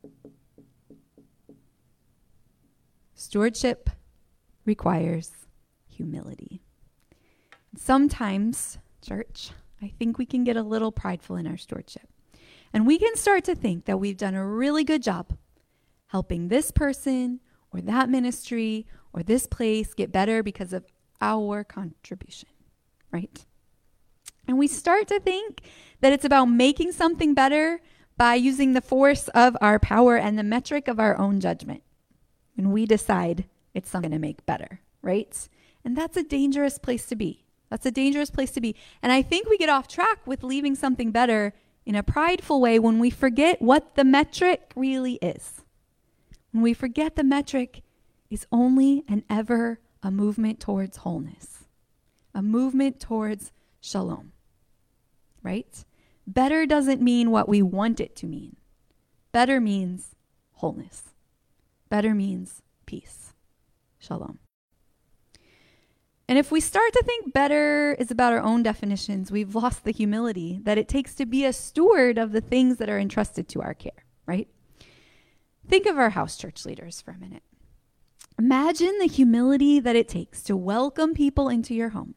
Stewardship 3.15 3.89
requires 4.65 5.31
humility. 5.89 6.63
Sometimes, 7.77 8.79
church, 9.01 9.51
I 9.81 9.93
think 9.99 10.19
we 10.19 10.27
can 10.27 10.45
get 10.45 10.57
a 10.57 10.63
little 10.63 10.93
prideful 10.93 11.37
in 11.37 11.47
our 11.47 11.57
stewardship. 11.57 12.09
And 12.73 12.87
we 12.87 12.99
can 12.99 13.17
start 13.17 13.45
to 13.45 13.55
think 13.55 13.85
that 13.85 13.99
we've 13.99 14.17
done 14.17 14.35
a 14.35 14.47
really 14.47 14.85
good 14.85 15.03
job 15.03 15.37
helping 16.09 16.49
this 16.49 16.71
person 16.71 17.41
or 17.73 17.81
that 17.81 18.09
ministry 18.09 18.87
or 19.13 19.23
this 19.23 19.47
place 19.47 19.95
get 19.95 20.13
better 20.13 20.43
because 20.43 20.73
of 20.73 20.85
our 21.21 21.65
contribution, 21.65 22.49
right? 23.11 23.45
And 24.47 24.59
we 24.59 24.67
start 24.67 25.09
to 25.09 25.21
think 25.21 25.63
that 26.01 26.13
it's 26.13 26.25
about 26.25 26.47
making 26.47 26.93
something 26.93 27.35
better 27.35 27.81
by 28.17 28.35
using 28.35 28.73
the 28.73 28.81
force 28.81 29.29
of 29.29 29.57
our 29.61 29.79
power 29.79 30.17
and 30.17 30.39
the 30.39 30.43
metric 30.43 30.89
of 30.89 31.01
our 31.01 31.19
own 31.19 31.41
judgment. 31.41 31.83
And 32.57 32.73
we 32.73 32.87
decide 32.87 33.47
it's 33.75 33.91
something 33.91 34.11
to 34.11 34.19
make 34.19 34.45
better, 34.47 34.81
right? 35.03 35.49
And 35.85 35.97
that's 35.97 36.17
a 36.17 36.23
dangerous 36.23 36.79
place 36.79 37.07
to 37.07 37.17
be. 37.17 37.45
That's 37.71 37.87
a 37.87 37.91
dangerous 37.91 38.31
place 38.31 38.51
to 38.53 38.61
be. 38.61 38.77
And 39.03 39.11
I 39.13 39.23
think 39.23 39.49
we 39.49 39.57
get 39.57 39.71
off 39.71 39.89
track 39.89 40.27
with 40.27 40.43
leaving 40.43 40.75
something 40.75 41.11
better 41.11 41.55
in 41.85 41.95
a 41.95 42.03
prideful 42.03 42.61
way 42.61 42.79
when 42.79 42.99
we 42.99 43.11
forget 43.11 43.61
what 43.61 43.95
the 43.95 44.05
metric 44.05 44.73
really 44.77 45.15
is. 45.15 45.63
When 46.53 46.63
we 46.63 46.75
forget 46.75 47.17
the 47.17 47.25
metric 47.25 47.83
is 48.31 48.47
only 48.53 49.05
and 49.09 49.25
ever 49.31 49.81
a 50.03 50.11
movement 50.11 50.61
towards 50.61 50.99
wholeness, 50.99 51.65
a 52.35 52.43
movement 52.43 53.01
towards 53.01 53.53
shalom, 53.81 54.33
right? 55.43 55.85
Better 56.27 56.67
doesn't 56.67 57.01
mean 57.01 57.31
what 57.31 57.49
we 57.49 57.63
want 57.63 58.01
it 58.01 58.15
to 58.17 58.27
mean. 58.27 58.57
Better 59.33 59.61
means 59.61 60.15
wholeness. 60.53 61.05
Better 61.89 62.15
means 62.15 62.63
peace. 62.87 63.22
Shalom. 64.03 64.41
And 66.29 66.37
if 66.37 66.51
we 66.51 66.61
start 66.61 66.93
to 66.93 67.05
think 67.05 67.33
better 67.33 67.95
is 68.01 68.11
about 68.11 68.33
our 68.33 68.43
own 68.43 68.65
definitions, 68.65 69.31
we've 69.31 69.55
lost 69.55 69.85
the 69.85 69.93
humility 69.93 70.59
that 70.65 70.77
it 70.77 70.89
takes 70.89 71.15
to 71.15 71.27
be 71.27 71.45
a 71.45 71.53
steward 71.53 72.19
of 72.19 72.33
the 72.33 72.41
things 72.41 72.79
that 72.79 72.89
are 72.89 72.99
entrusted 72.99 73.49
to 73.49 73.63
our 73.63 73.75
care, 73.75 74.05
right? 74.27 74.49
Think 75.69 75.87
of 75.87 75.99
our 75.99 76.11
house 76.11 76.37
church 76.37 76.67
leaders 76.67 77.01
for 77.01 77.13
a 77.13 77.19
minute. 77.19 77.45
Imagine 78.39 78.99
the 78.99 79.07
humility 79.07 79.79
that 79.79 79.95
it 79.95 80.09
takes 80.09 80.43
to 80.45 80.57
welcome 80.57 81.15
people 81.15 81.49
into 81.49 81.73
your 81.73 81.91
home, 81.91 82.17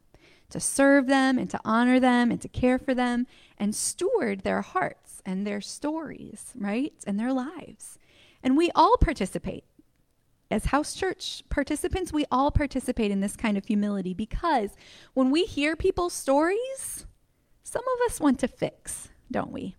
to 0.49 0.59
serve 0.59 1.05
them 1.05 1.37
and 1.37 1.51
to 1.51 1.59
honor 1.63 1.99
them 1.99 2.31
and 2.31 2.41
to 2.41 2.47
care 2.47 2.79
for 2.79 2.95
them 2.95 3.27
and 3.59 3.75
steward 3.75 4.41
their 4.41 4.61
hearts 4.63 5.21
and 5.23 5.45
their 5.45 5.61
stories, 5.61 6.51
right? 6.55 6.93
And 7.05 7.19
their 7.19 7.33
lives. 7.33 7.99
And 8.41 8.57
we 8.57 8.71
all 8.73 8.97
participate 8.97 9.65
as 10.51 10.65
house 10.65 10.93
church 10.93 11.43
participants, 11.49 12.13
we 12.13 12.25
all 12.31 12.51
participate 12.51 13.11
in 13.11 13.19
this 13.19 13.35
kind 13.35 13.57
of 13.57 13.65
humility 13.65 14.13
because 14.13 14.71
when 15.13 15.31
we 15.31 15.45
hear 15.45 15.75
people's 15.75 16.13
stories, 16.13 17.05
some 17.63 17.83
of 17.83 18.11
us 18.11 18.19
want 18.19 18.39
to 18.39 18.47
fix, 18.47 19.09
don't 19.31 19.51
we? 19.51 19.75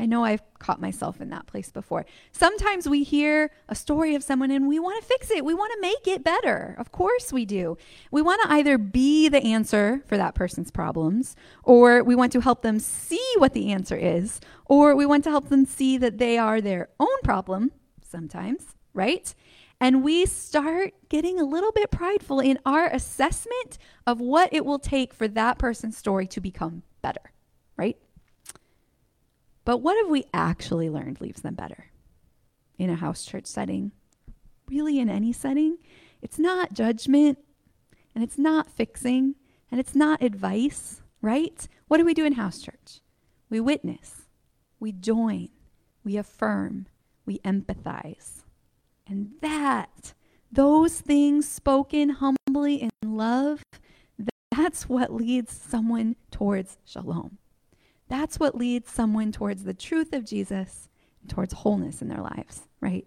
I 0.00 0.06
know 0.06 0.24
I've 0.24 0.42
caught 0.60 0.80
myself 0.80 1.20
in 1.20 1.30
that 1.30 1.46
place 1.46 1.70
before. 1.70 2.06
Sometimes 2.30 2.88
we 2.88 3.02
hear 3.02 3.50
a 3.68 3.74
story 3.74 4.14
of 4.14 4.22
someone 4.22 4.50
and 4.50 4.68
we 4.68 4.78
want 4.78 5.02
to 5.02 5.08
fix 5.08 5.30
it. 5.30 5.44
We 5.44 5.54
want 5.54 5.72
to 5.72 5.80
make 5.80 6.06
it 6.06 6.22
better. 6.22 6.76
Of 6.78 6.92
course 6.92 7.32
we 7.32 7.44
do. 7.44 7.76
We 8.12 8.22
want 8.22 8.40
to 8.42 8.52
either 8.52 8.78
be 8.78 9.28
the 9.28 9.42
answer 9.42 10.02
for 10.06 10.16
that 10.16 10.36
person's 10.36 10.70
problems, 10.70 11.34
or 11.64 12.04
we 12.04 12.14
want 12.14 12.32
to 12.32 12.40
help 12.40 12.62
them 12.62 12.78
see 12.78 13.26
what 13.38 13.54
the 13.54 13.72
answer 13.72 13.96
is, 13.96 14.40
or 14.66 14.94
we 14.94 15.04
want 15.04 15.24
to 15.24 15.30
help 15.30 15.48
them 15.48 15.64
see 15.64 15.98
that 15.98 16.18
they 16.18 16.38
are 16.38 16.60
their 16.60 16.90
own 17.00 17.20
problem 17.24 17.72
sometimes, 18.08 18.76
right? 18.94 19.34
And 19.80 20.02
we 20.02 20.26
start 20.26 20.92
getting 21.08 21.38
a 21.38 21.44
little 21.44 21.70
bit 21.70 21.90
prideful 21.90 22.40
in 22.40 22.58
our 22.66 22.86
assessment 22.88 23.78
of 24.06 24.20
what 24.20 24.52
it 24.52 24.64
will 24.64 24.80
take 24.80 25.14
for 25.14 25.28
that 25.28 25.58
person's 25.58 25.96
story 25.96 26.26
to 26.28 26.40
become 26.40 26.82
better, 27.00 27.32
right? 27.76 27.96
But 29.64 29.78
what 29.78 29.96
have 30.02 30.10
we 30.10 30.24
actually 30.34 30.90
learned 30.90 31.20
leaves 31.20 31.42
them 31.42 31.54
better 31.54 31.86
in 32.76 32.90
a 32.90 32.96
house 32.96 33.24
church 33.24 33.46
setting? 33.46 33.92
Really, 34.68 34.98
in 34.98 35.08
any 35.08 35.32
setting? 35.32 35.78
It's 36.20 36.38
not 36.38 36.72
judgment, 36.72 37.38
and 38.14 38.24
it's 38.24 38.38
not 38.38 38.68
fixing, 38.70 39.36
and 39.70 39.78
it's 39.78 39.94
not 39.94 40.22
advice, 40.22 41.02
right? 41.22 41.68
What 41.86 41.98
do 41.98 42.04
we 42.04 42.14
do 42.14 42.24
in 42.24 42.32
house 42.32 42.60
church? 42.60 43.00
We 43.48 43.60
witness, 43.60 44.22
we 44.80 44.92
join, 44.92 45.50
we 46.02 46.16
affirm, 46.16 46.86
we 47.24 47.38
empathize. 47.40 48.42
And 49.08 49.30
that, 49.40 50.12
those 50.52 51.00
things 51.00 51.48
spoken 51.48 52.10
humbly 52.10 52.82
in 52.82 52.90
love, 53.16 53.62
that's 54.50 54.88
what 54.88 55.12
leads 55.12 55.52
someone 55.52 56.16
towards 56.30 56.76
shalom. 56.84 57.38
That's 58.08 58.38
what 58.38 58.54
leads 58.54 58.90
someone 58.90 59.32
towards 59.32 59.64
the 59.64 59.74
truth 59.74 60.12
of 60.12 60.24
Jesus 60.24 60.88
and 61.22 61.30
towards 61.30 61.52
wholeness 61.52 62.02
in 62.02 62.08
their 62.08 62.20
lives, 62.20 62.62
right? 62.80 63.06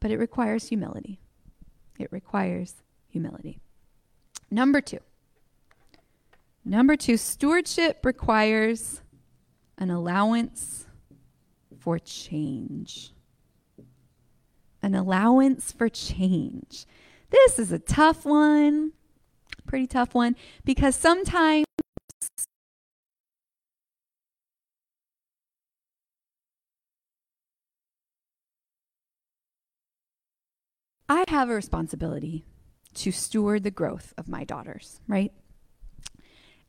But 0.00 0.10
it 0.10 0.18
requires 0.18 0.68
humility. 0.68 1.20
It 1.98 2.08
requires 2.10 2.82
humility. 3.08 3.60
Number 4.50 4.80
two. 4.80 5.00
Number 6.64 6.96
two, 6.96 7.16
stewardship 7.16 8.04
requires 8.04 9.00
an 9.78 9.90
allowance 9.90 10.86
for 11.78 11.98
change 11.98 13.12
an 14.86 14.94
allowance 14.94 15.72
for 15.72 15.88
change. 15.88 16.86
This 17.30 17.58
is 17.58 17.72
a 17.72 17.78
tough 17.80 18.24
one, 18.24 18.92
pretty 19.66 19.88
tough 19.88 20.14
one, 20.14 20.36
because 20.64 20.94
sometimes 20.94 21.66
I 31.08 31.24
have 31.26 31.50
a 31.50 31.54
responsibility 31.54 32.44
to 32.94 33.10
steward 33.10 33.64
the 33.64 33.72
growth 33.72 34.14
of 34.16 34.28
my 34.28 34.44
daughters, 34.44 35.00
right? 35.08 35.32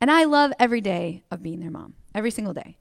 And 0.00 0.10
I 0.10 0.24
love 0.24 0.52
every 0.58 0.80
day 0.80 1.22
of 1.30 1.40
being 1.40 1.60
their 1.60 1.70
mom, 1.70 1.94
every 2.16 2.32
single 2.32 2.52
day, 2.52 2.78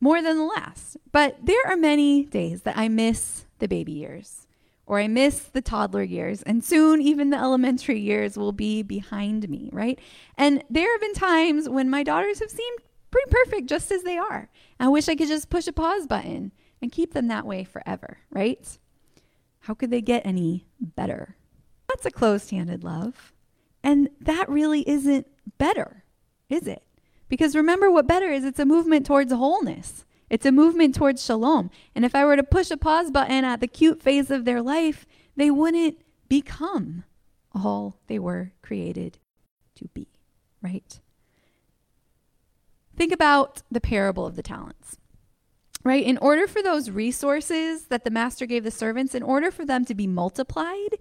more 0.00 0.22
than 0.22 0.38
the 0.38 0.44
last. 0.44 0.96
But 1.10 1.38
there 1.44 1.66
are 1.66 1.76
many 1.76 2.24
days 2.24 2.62
that 2.62 2.78
I 2.78 2.88
miss 2.88 3.44
the 3.58 3.66
baby 3.66 3.92
years 3.92 4.47
or 4.88 4.98
I 4.98 5.06
miss 5.06 5.40
the 5.40 5.60
toddler 5.60 6.02
years, 6.02 6.42
and 6.42 6.64
soon 6.64 7.02
even 7.02 7.28
the 7.28 7.36
elementary 7.36 8.00
years 8.00 8.38
will 8.38 8.52
be 8.52 8.82
behind 8.82 9.48
me, 9.48 9.68
right? 9.70 10.00
And 10.36 10.64
there 10.70 10.90
have 10.90 11.00
been 11.02 11.12
times 11.12 11.68
when 11.68 11.90
my 11.90 12.02
daughters 12.02 12.40
have 12.40 12.50
seemed 12.50 12.78
pretty 13.10 13.30
perfect 13.30 13.68
just 13.68 13.92
as 13.92 14.02
they 14.02 14.16
are. 14.16 14.48
I 14.80 14.88
wish 14.88 15.08
I 15.08 15.14
could 15.14 15.28
just 15.28 15.50
push 15.50 15.66
a 15.66 15.72
pause 15.72 16.06
button 16.06 16.52
and 16.80 16.90
keep 16.90 17.12
them 17.12 17.28
that 17.28 17.44
way 17.44 17.64
forever, 17.64 18.18
right? 18.30 18.78
How 19.60 19.74
could 19.74 19.90
they 19.90 20.00
get 20.00 20.24
any 20.24 20.66
better? 20.80 21.36
That's 21.88 22.06
a 22.06 22.10
closed 22.10 22.50
handed 22.50 22.82
love. 22.82 23.34
And 23.84 24.08
that 24.22 24.48
really 24.48 24.88
isn't 24.88 25.26
better, 25.58 26.04
is 26.48 26.66
it? 26.66 26.82
Because 27.28 27.54
remember 27.54 27.90
what 27.90 28.06
better 28.06 28.30
is 28.30 28.44
it's 28.44 28.58
a 28.58 28.64
movement 28.64 29.04
towards 29.04 29.32
wholeness. 29.32 30.06
It's 30.30 30.46
a 30.46 30.52
movement 30.52 30.94
towards 30.94 31.24
shalom. 31.24 31.70
And 31.94 32.04
if 32.04 32.14
I 32.14 32.24
were 32.24 32.36
to 32.36 32.42
push 32.42 32.70
a 32.70 32.76
pause 32.76 33.10
button 33.10 33.44
at 33.44 33.60
the 33.60 33.66
cute 33.66 34.02
phase 34.02 34.30
of 34.30 34.44
their 34.44 34.60
life, 34.60 35.06
they 35.36 35.50
wouldn't 35.50 35.98
become 36.28 37.04
all 37.54 37.98
they 38.06 38.18
were 38.18 38.52
created 38.62 39.18
to 39.76 39.88
be, 39.94 40.08
right? 40.60 41.00
Think 42.96 43.12
about 43.12 43.62
the 43.70 43.80
parable 43.80 44.26
of 44.26 44.36
the 44.36 44.42
talents, 44.42 44.96
right? 45.84 46.04
In 46.04 46.18
order 46.18 46.46
for 46.46 46.62
those 46.62 46.90
resources 46.90 47.86
that 47.86 48.04
the 48.04 48.10
master 48.10 48.44
gave 48.44 48.64
the 48.64 48.70
servants, 48.70 49.14
in 49.14 49.22
order 49.22 49.50
for 49.50 49.64
them 49.64 49.84
to 49.84 49.94
be 49.94 50.06
multiplied, 50.06 50.98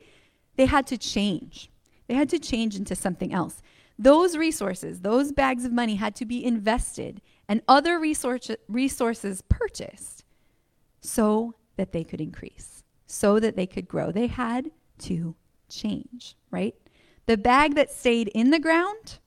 they 0.56 0.68
had 0.68 0.88
to 0.88 0.98
change. 0.98 1.72
They 2.08 2.14
had 2.14 2.30
to 2.30 2.40
change 2.40 2.76
into 2.76 2.96
something 2.96 3.34
else. 3.34 3.62
Those 4.00 4.38
resources, 4.38 5.02
those 5.02 5.32
bags 5.32 5.66
of 5.66 5.72
money 5.72 5.96
had 5.96 6.16
to 6.18 6.26
be 6.26 6.46
invested 6.46 7.22
and 7.48 7.62
other 7.68 8.00
resource, 8.00 8.52
resources 8.68 9.42
purchased 9.48 10.24
so 11.02 11.56
that 11.78 11.92
they 11.92 12.04
could 12.04 12.22
increase, 12.22 12.84
so 13.06 13.40
that 13.40 13.56
they 13.56 13.66
could 13.66 13.88
grow. 13.88 14.12
They 14.12 14.28
had 14.28 14.72
to 15.00 15.36
change, 15.70 16.36
right? 16.52 16.76
The 17.26 17.38
bag 17.38 17.76
that 17.76 17.92
stayed 17.92 18.30
in 18.30 18.52
the 18.52 18.60
ground, 18.60 19.20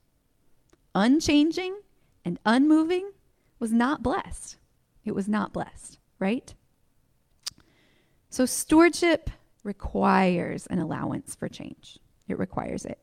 unchanging 0.94 1.80
and 2.24 2.38
unmoving, 2.44 3.12
was 3.59 3.72
not 3.72 4.02
blessed. 4.02 4.56
It 5.04 5.14
was 5.14 5.28
not 5.28 5.52
blessed, 5.52 5.98
right? 6.18 6.54
So, 8.30 8.46
stewardship 8.46 9.30
requires 9.64 10.66
an 10.68 10.78
allowance 10.78 11.35
for 11.35 11.48
change. 11.48 11.98
It 12.28 12.38
requires 12.38 12.85
it. 12.85 12.98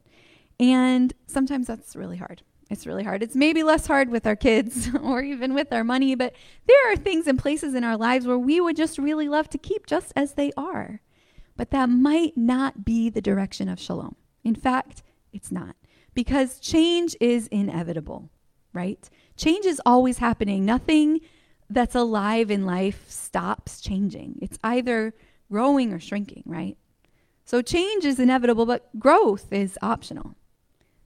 And 0.59 1.13
sometimes 1.27 1.67
that's 1.67 1.95
really 1.95 2.17
hard. 2.17 2.41
It's 2.69 2.85
really 2.85 3.03
hard. 3.03 3.23
It's 3.23 3.35
maybe 3.35 3.63
less 3.63 3.87
hard 3.87 4.09
with 4.09 4.27
our 4.27 4.35
kids 4.35 4.89
or 5.01 5.21
even 5.21 5.53
with 5.53 5.71
our 5.71 5.83
money, 5.83 6.15
but 6.15 6.33
there 6.67 6.91
are 6.91 6.95
things 6.95 7.27
and 7.27 7.39
places 7.39 7.73
in 7.73 7.83
our 7.83 7.97
lives 7.97 8.27
where 8.27 8.37
we 8.37 8.59
would 8.59 8.75
just 8.75 8.97
really 8.97 9.29
love 9.29 9.49
to 9.49 9.57
keep 9.57 9.85
just 9.85 10.11
as 10.15 10.33
they 10.33 10.51
are. 10.57 11.01
But 11.55 11.71
that 11.71 11.89
might 11.89 12.37
not 12.37 12.85
be 12.85 13.09
the 13.09 13.21
direction 13.21 13.69
of 13.69 13.79
shalom. 13.79 14.15
In 14.43 14.55
fact, 14.55 15.03
it's 15.33 15.51
not. 15.51 15.75
Because 16.13 16.59
change 16.59 17.15
is 17.19 17.47
inevitable, 17.47 18.29
right? 18.73 19.09
Change 19.35 19.65
is 19.65 19.81
always 19.85 20.17
happening. 20.17 20.65
Nothing 20.65 21.21
that's 21.69 21.95
alive 21.95 22.49
in 22.49 22.65
life 22.65 23.09
stops 23.09 23.81
changing. 23.81 24.39
It's 24.41 24.57
either 24.63 25.13
growing 25.51 25.93
or 25.93 25.99
shrinking, 25.99 26.43
right? 26.45 26.77
So 27.45 27.61
change 27.61 28.03
is 28.03 28.19
inevitable, 28.19 28.65
but 28.65 28.87
growth 28.99 29.51
is 29.51 29.77
optional. 29.81 30.35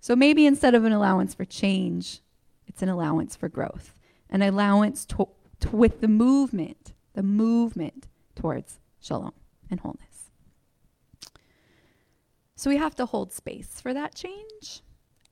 So 0.02 0.16
maybe 0.16 0.48
instead 0.48 0.74
of 0.74 0.84
an 0.84 0.92
allowance 0.92 1.36
for 1.36 1.46
change, 1.46 2.22
it's 2.66 2.82
an 2.82 2.90
allowance 2.90 3.36
for 3.36 3.48
growth, 3.48 3.96
an 4.32 4.42
allowance 4.42 5.06
to, 5.06 5.30
to, 5.60 5.70
with 5.70 6.02
the 6.02 6.08
movement, 6.08 6.94
the 7.14 7.22
movement 7.22 8.08
towards 8.36 8.80
shalom 9.00 9.34
and 9.70 9.80
wholeness. 9.80 10.32
So 12.56 12.72
we 12.72 12.78
have 12.78 12.96
to 12.96 13.06
hold 13.06 13.32
space 13.32 13.80
for 13.80 13.94
that 13.94 14.16
change. 14.16 14.82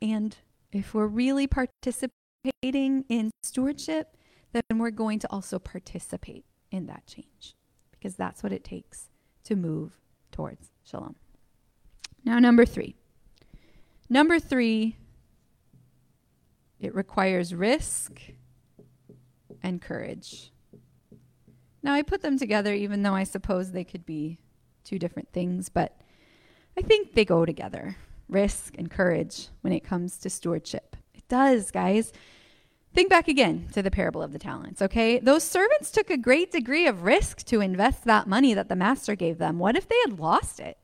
And 0.04 0.38
if 0.72 0.94
we're 0.94 1.08
really 1.08 1.48
participating 1.48 3.06
in 3.10 3.32
stewardship, 3.42 4.18
then 4.52 4.78
we're 4.78 4.92
going 4.92 5.18
to 5.20 5.32
also 5.32 5.58
participate 5.58 6.46
in 6.72 6.86
that 6.86 7.08
change 7.08 7.56
because 7.92 8.16
that's 8.16 8.44
what 8.44 8.54
it 8.54 8.64
takes 8.64 9.10
to 9.46 9.56
move 9.56 9.94
towards 10.32 10.70
shalom. 10.84 11.16
Now, 12.24 12.38
number 12.38 12.66
three 12.66 12.96
Number 14.10 14.40
three, 14.40 14.96
it 16.80 16.96
requires 16.96 17.54
risk 17.54 18.20
and 19.62 19.82
courage. 19.82 20.52
Now, 21.84 21.94
I 21.94 22.02
put 22.02 22.22
them 22.22 22.38
together 22.38 22.74
even 22.74 23.04
though 23.04 23.14
I 23.14 23.24
suppose 23.24 23.72
they 23.72 23.84
could 23.84 24.06
be 24.06 24.40
two 24.84 25.00
different 25.00 25.32
things, 25.32 25.70
but 25.70 26.02
I 26.78 26.82
think 26.82 27.14
they 27.14 27.26
go 27.26 27.46
together 27.46 27.98
risk 28.28 28.76
and 28.78 28.90
courage 28.90 29.48
when 29.62 29.74
it 29.74 29.84
comes 29.84 30.18
to 30.20 30.30
stewardship. 30.30 30.96
It 31.14 31.28
does, 31.28 31.72
guys. 31.72 32.12
Think 32.94 33.10
back 33.10 33.28
again 33.28 33.68
to 33.74 33.84
the 33.84 33.92
parable 33.92 34.22
of 34.22 34.34
the 34.34 34.40
talents, 34.40 34.82
okay? 34.82 35.20
Those 35.20 35.44
servants 35.44 35.92
took 35.92 36.10
a 36.10 36.18
great 36.18 36.52
degree 36.52 36.88
of 36.88 37.04
risk 37.04 37.44
to 37.46 37.62
invest 37.62 38.06
that 38.06 38.28
money 38.28 38.54
that 38.56 38.70
the 38.70 38.76
master 38.76 39.16
gave 39.16 39.38
them. 39.38 39.60
What 39.60 39.76
if 39.76 39.88
they 39.88 39.98
had 40.08 40.20
lost 40.20 40.60
it? 40.60 40.78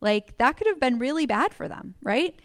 Like, 0.00 0.38
that 0.38 0.56
could 0.56 0.68
have 0.68 0.78
been 0.78 1.00
really 1.00 1.26
bad 1.26 1.52
for 1.52 1.66
them, 1.66 1.94
right? 2.02 2.38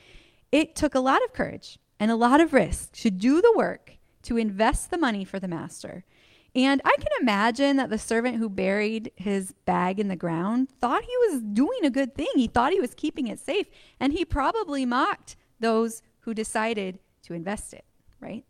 It 0.54 0.76
took 0.76 0.94
a 0.94 1.00
lot 1.00 1.24
of 1.24 1.34
courage 1.34 1.80
and 2.00 2.12
a 2.12 2.16
lot 2.16 2.40
of 2.40 2.54
risk 2.54 2.92
to 2.98 3.10
do 3.10 3.42
the 3.42 3.54
work 3.56 3.98
to 4.22 4.38
invest 4.38 4.92
the 4.92 5.00
money 5.00 5.26
for 5.26 5.40
the 5.40 5.48
master. 5.48 6.06
And 6.54 6.80
I 6.86 6.96
can 6.96 7.08
imagine 7.20 7.78
that 7.78 7.90
the 7.90 7.98
servant 7.98 8.38
who 8.38 8.50
buried 8.50 9.12
his 9.16 9.56
bag 9.66 10.00
in 10.00 10.10
the 10.10 10.16
ground 10.16 10.70
thought 10.80 11.06
he 11.06 11.18
was 11.32 11.42
doing 11.42 11.80
a 11.84 11.90
good 11.90 12.14
thing. 12.14 12.28
He 12.36 12.46
thought 12.46 12.72
he 12.72 12.80
was 12.80 12.94
keeping 12.94 13.26
it 13.26 13.40
safe. 13.40 13.66
And 14.00 14.14
he 14.14 14.26
probably 14.26 14.86
mocked 14.86 15.38
those 15.60 16.04
who 16.20 16.36
decided 16.36 17.00
to 17.24 17.34
invest 17.34 17.74
it, 17.74 17.86
right? 18.20 18.46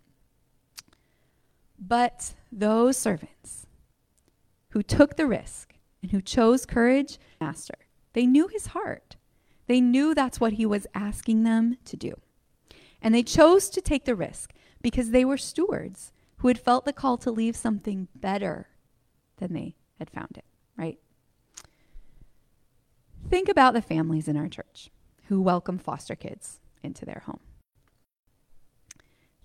But 1.79 2.33
those 2.51 2.97
servants 2.97 3.65
who 4.71 4.83
took 4.83 5.15
the 5.15 5.25
risk 5.25 5.75
and 6.01 6.11
who 6.11 6.21
chose 6.21 6.65
courage, 6.65 7.17
master, 7.39 7.77
they 8.11 8.25
knew 8.25 8.49
his 8.49 8.67
heart. 8.67 9.15
They 9.67 9.81
knew 9.81 10.13
that's 10.13 10.39
what 10.39 10.53
he 10.53 10.65
was 10.65 10.87
asking 10.93 11.43
them 11.43 11.77
to 11.85 11.97
do. 11.97 12.13
And 13.01 13.13
they 13.13 13.23
chose 13.23 13.69
to 13.69 13.81
take 13.81 14.05
the 14.05 14.15
risk 14.15 14.53
because 14.81 15.11
they 15.11 15.25
were 15.25 15.37
stewards 15.37 16.11
who 16.37 16.47
had 16.47 16.59
felt 16.59 16.85
the 16.85 16.93
call 16.93 17.17
to 17.17 17.31
leave 17.31 17.55
something 17.55 18.07
better 18.15 18.67
than 19.37 19.53
they 19.53 19.75
had 19.99 20.09
found 20.09 20.37
it, 20.37 20.45
right? 20.77 20.99
Think 23.29 23.49
about 23.49 23.73
the 23.73 23.81
families 23.81 24.27
in 24.27 24.37
our 24.37 24.49
church 24.49 24.89
who 25.27 25.41
welcome 25.41 25.77
foster 25.77 26.15
kids 26.15 26.59
into 26.83 27.05
their 27.05 27.23
home. 27.25 27.39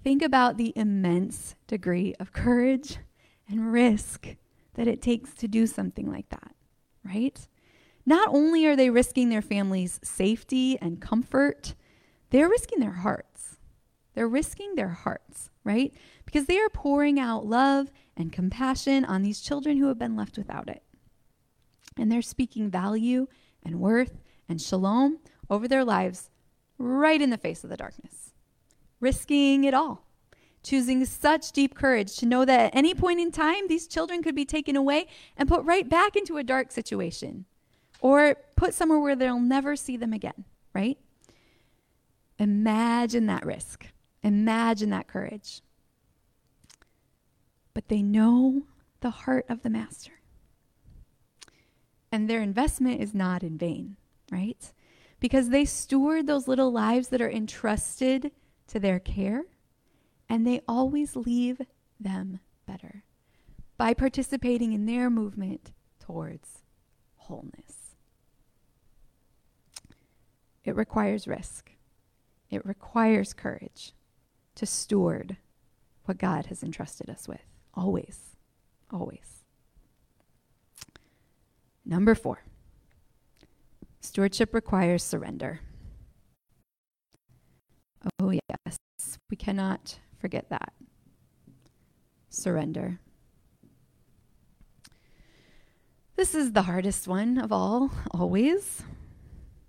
Think 0.03 0.23
about 0.23 0.57
the 0.57 0.73
immense 0.77 1.55
degree 1.67 2.15
of 2.19 2.33
courage 2.33 2.99
and 3.49 3.73
risk 3.73 4.37
that 4.75 4.89
it 4.89 5.03
takes 5.03 5.35
to 5.35 5.49
do 5.49 5.67
something 5.67 6.11
like 6.11 6.29
that, 6.31 6.55
right? 7.05 7.49
Not 8.09 8.29
only 8.33 8.65
are 8.67 8.75
they 8.75 8.89
risking 8.89 9.29
their 9.29 9.43
family's 9.43 10.01
safety 10.03 10.79
and 10.81 11.01
comfort, 11.01 11.75
they're 12.31 12.49
risking 12.49 12.81
their 12.81 12.93
hearts. 12.93 13.59
They're 14.15 14.27
risking 14.27 14.75
their 14.75 14.89
hearts, 14.89 15.51
right? 15.63 15.93
Because 16.25 16.47
they 16.47 16.59
are 16.59 16.71
pouring 16.71 17.21
out 17.21 17.47
love 17.47 17.93
and 18.17 18.33
compassion 18.33 19.05
on 19.05 19.23
these 19.23 19.41
children 19.41 19.77
who 19.77 19.89
have 19.89 19.99
been 19.99 20.17
left 20.17 20.39
without 20.39 20.69
it. 20.69 20.83
And 21.97 22.11
they're 22.11 22.23
speaking 22.23 22.71
value 22.71 23.27
and 23.63 23.79
worth 23.79 24.23
and 24.49 24.61
shalom 24.61 25.19
over 25.51 25.69
their 25.69 25.85
lives 25.85 26.31
right 26.79 27.21
in 27.21 27.31
the 27.31 27.37
face 27.37 27.63
of 27.63 27.71
the 27.71 27.77
darkness, 27.77 28.33
risking 29.01 29.65
it 29.65 29.75
all 29.75 30.09
choosing 30.61 31.05
such 31.05 31.53
deep 31.53 31.75
courage 31.75 32.17
to 32.17 32.27
know 32.27 32.45
that 32.45 32.61
at 32.61 32.77
any 32.77 32.93
point 32.93 33.21
in 33.21 33.31
time, 33.31 33.69
these 33.69 33.87
children 33.87 34.23
could 34.23 34.35
be 34.35 34.45
taken 34.45 34.77
away 34.77 35.07
and 35.37 35.49
put 35.49 35.65
right 35.65 35.89
back 35.89 36.17
into 36.17 36.37
a 36.37 36.43
dark 36.43 36.73
situation 36.73 37.47
or 38.01 38.37
put 38.57 38.75
somewhere 38.75 39.01
where 39.01 39.17
they'll 39.17 39.41
never 39.41 39.77
see 39.77 39.97
them 39.97 40.13
again, 40.13 40.45
right? 40.75 40.99
Imagine 42.39 43.27
that 43.27 43.45
risk. 43.45 43.87
Imagine 44.23 44.91
that 44.91 45.09
courage. 45.09 45.63
But 47.75 47.89
they 47.89 48.03
know 48.03 48.63
the 49.01 49.11
heart 49.11 49.47
of 49.49 49.63
the 49.63 49.71
master. 49.71 50.13
And 52.11 52.29
their 52.29 52.43
investment 52.43 53.01
is 53.01 53.15
not 53.15 53.43
in 53.43 53.59
vain, 53.59 53.97
right? 54.31 54.73
Because 55.21 55.51
they 55.51 55.65
steward 55.65 56.27
those 56.27 56.49
little 56.49 56.73
lives 56.73 57.09
that 57.09 57.21
are 57.21 57.31
entrusted 57.31 58.33
to 58.69 58.81
their 58.81 58.99
care, 58.99 59.45
and 60.29 60.47
they 60.47 60.63
always 60.67 61.17
leave 61.17 61.61
them 61.99 62.41
better 62.67 63.05
by 63.77 63.95
participating 63.95 64.73
in 64.73 64.87
their 64.87 65.11
movement 65.11 65.73
towards 66.01 66.63
wholeness. 67.17 67.78
It 70.69 70.77
requires 70.77 71.27
risk, 71.27 71.71
it 72.51 72.67
requires 72.67 73.33
courage 73.33 73.95
to 74.55 74.67
steward 74.67 75.39
what 76.05 76.19
God 76.19 76.45
has 76.47 76.63
entrusted 76.63 77.09
us 77.09 77.27
with. 77.27 77.41
Always. 77.73 78.37
Always. 78.91 79.45
Number 81.87 82.15
four 82.15 82.43
stewardship 84.03 84.53
requires 84.53 85.03
surrender. 85.03 85.61
Oh, 88.21 88.31
yes. 88.31 88.77
We 89.31 89.39
cannot 89.39 90.01
forget 90.19 90.51
that. 90.51 90.75
Surrender. 92.29 93.01
This 96.17 96.35
is 96.35 96.53
the 96.53 96.63
hardest 96.63 97.09
one 97.09 97.39
of 97.39 97.53
all, 97.53 97.91
always 98.11 98.83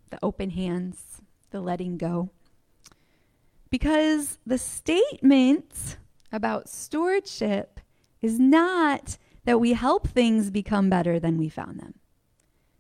the 0.10 0.20
open 0.24 0.52
hands, 0.52 1.22
the 1.52 1.62
letting 1.62 1.98
go. 1.98 2.30
Because 3.70 4.40
the 4.46 4.58
statement 4.58 5.98
about 6.32 6.70
stewardship 6.70 7.80
is 8.22 8.40
not 8.40 9.18
that 9.46 9.60
we 9.60 9.74
help 9.74 10.08
things 10.08 10.52
become 10.52 10.90
better 10.90 11.20
than 11.20 11.38
we 11.38 11.50
found 11.50 11.80
them. 11.80 11.96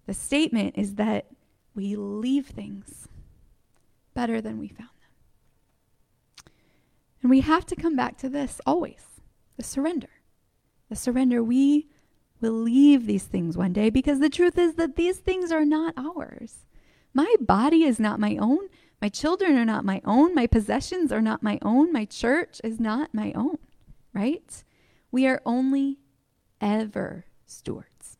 The 0.05 0.13
statement 0.13 0.75
is 0.77 0.95
that 0.95 1.27
we 1.75 1.95
leave 1.95 2.47
things 2.47 3.07
better 4.13 4.41
than 4.41 4.59
we 4.59 4.67
found 4.67 4.89
them. 4.89 6.53
And 7.21 7.29
we 7.29 7.41
have 7.41 7.65
to 7.67 7.75
come 7.75 7.95
back 7.95 8.17
to 8.17 8.29
this 8.29 8.59
always 8.65 9.21
the 9.57 9.63
surrender. 9.63 10.09
The 10.89 10.95
surrender. 10.95 11.43
We 11.43 11.89
will 12.41 12.53
leave 12.53 13.05
these 13.05 13.25
things 13.25 13.57
one 13.57 13.73
day 13.73 13.89
because 13.89 14.19
the 14.19 14.29
truth 14.29 14.57
is 14.57 14.75
that 14.75 14.95
these 14.95 15.17
things 15.17 15.51
are 15.51 15.65
not 15.65 15.93
ours. 15.97 16.65
My 17.13 17.33
body 17.39 17.83
is 17.83 17.99
not 17.99 18.19
my 18.19 18.37
own. 18.37 18.69
My 19.01 19.09
children 19.09 19.57
are 19.57 19.65
not 19.65 19.85
my 19.85 20.01
own. 20.03 20.35
My 20.35 20.47
possessions 20.47 21.11
are 21.11 21.21
not 21.21 21.43
my 21.43 21.59
own. 21.61 21.91
My 21.91 22.05
church 22.05 22.59
is 22.63 22.79
not 22.79 23.13
my 23.13 23.31
own, 23.33 23.57
right? 24.13 24.63
We 25.11 25.25
are 25.27 25.41
only 25.45 25.99
ever 26.61 27.25
stewards. 27.45 28.17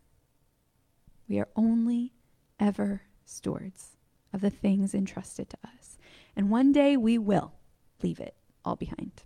We 1.28 1.40
are 1.40 1.50
only 1.56 2.14
ever 2.60 3.04
stewards 3.26 3.98
of 4.34 4.42
the 4.42 4.50
things 4.50 4.94
entrusted 4.94 5.50
to 5.50 5.58
us. 5.64 5.98
And 6.36 6.50
one 6.50 6.72
day 6.72 6.98
we 6.98 7.18
will 7.18 7.54
leave 8.02 8.20
it 8.20 8.36
all 8.64 8.76
behind. 8.76 9.24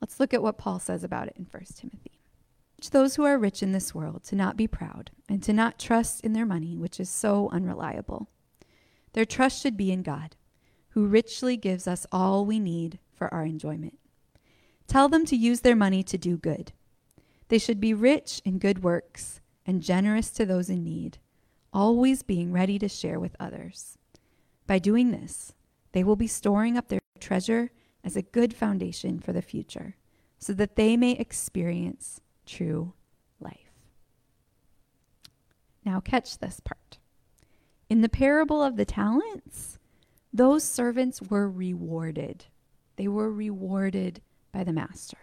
Let's 0.00 0.20
look 0.20 0.34
at 0.34 0.42
what 0.42 0.58
Paul 0.58 0.78
says 0.78 1.04
about 1.04 1.28
it 1.28 1.36
in 1.38 1.46
1 1.50 1.62
Timothy. 1.74 2.13
Teach 2.84 2.90
those 2.90 3.16
who 3.16 3.24
are 3.24 3.38
rich 3.38 3.62
in 3.62 3.72
this 3.72 3.94
world 3.94 4.24
to 4.24 4.36
not 4.36 4.58
be 4.58 4.68
proud 4.68 5.10
and 5.26 5.42
to 5.42 5.54
not 5.54 5.78
trust 5.78 6.20
in 6.20 6.34
their 6.34 6.44
money, 6.44 6.76
which 6.76 7.00
is 7.00 7.08
so 7.08 7.48
unreliable. 7.50 8.28
Their 9.14 9.24
trust 9.24 9.62
should 9.62 9.78
be 9.78 9.90
in 9.90 10.02
God, 10.02 10.36
who 10.90 11.06
richly 11.06 11.56
gives 11.56 11.88
us 11.88 12.06
all 12.12 12.44
we 12.44 12.58
need 12.58 12.98
for 13.10 13.32
our 13.32 13.46
enjoyment. 13.46 13.98
Tell 14.86 15.08
them 15.08 15.24
to 15.24 15.34
use 15.34 15.62
their 15.62 15.74
money 15.74 16.02
to 16.02 16.18
do 16.18 16.36
good. 16.36 16.72
They 17.48 17.56
should 17.56 17.80
be 17.80 17.94
rich 17.94 18.42
in 18.44 18.58
good 18.58 18.82
works 18.82 19.40
and 19.64 19.82
generous 19.82 20.30
to 20.32 20.44
those 20.44 20.68
in 20.68 20.84
need, 20.84 21.16
always 21.72 22.22
being 22.22 22.52
ready 22.52 22.78
to 22.80 22.88
share 22.90 23.18
with 23.18 23.34
others. 23.40 23.96
By 24.66 24.78
doing 24.78 25.10
this, 25.10 25.54
they 25.92 26.04
will 26.04 26.16
be 26.16 26.26
storing 26.26 26.76
up 26.76 26.88
their 26.88 27.00
treasure 27.18 27.70
as 28.04 28.14
a 28.14 28.20
good 28.20 28.52
foundation 28.52 29.20
for 29.20 29.32
the 29.32 29.40
future, 29.40 29.96
so 30.38 30.52
that 30.52 30.76
they 30.76 30.98
may 30.98 31.12
experience 31.12 32.20
true 32.46 32.92
life. 33.40 33.72
Now, 35.84 36.00
catch 36.00 36.38
this 36.38 36.60
part. 36.60 36.98
In 37.90 38.00
the 38.00 38.08
parable 38.08 38.62
of 38.62 38.76
the 38.76 38.84
talents, 38.84 39.78
those 40.32 40.64
servants 40.64 41.20
were 41.22 41.48
rewarded. 41.48 42.46
They 42.96 43.08
were 43.08 43.30
rewarded 43.30 44.20
by 44.52 44.64
the 44.64 44.72
master. 44.72 45.18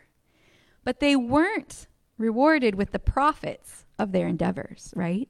But 0.84 1.00
they 1.00 1.16
weren't 1.16 1.88
rewarded 2.18 2.76
with 2.76 2.92
the 2.92 3.00
profits 3.00 3.86
of 4.00 4.12
their 4.12 4.28
endeavors, 4.28 4.94
right? 4.96 5.28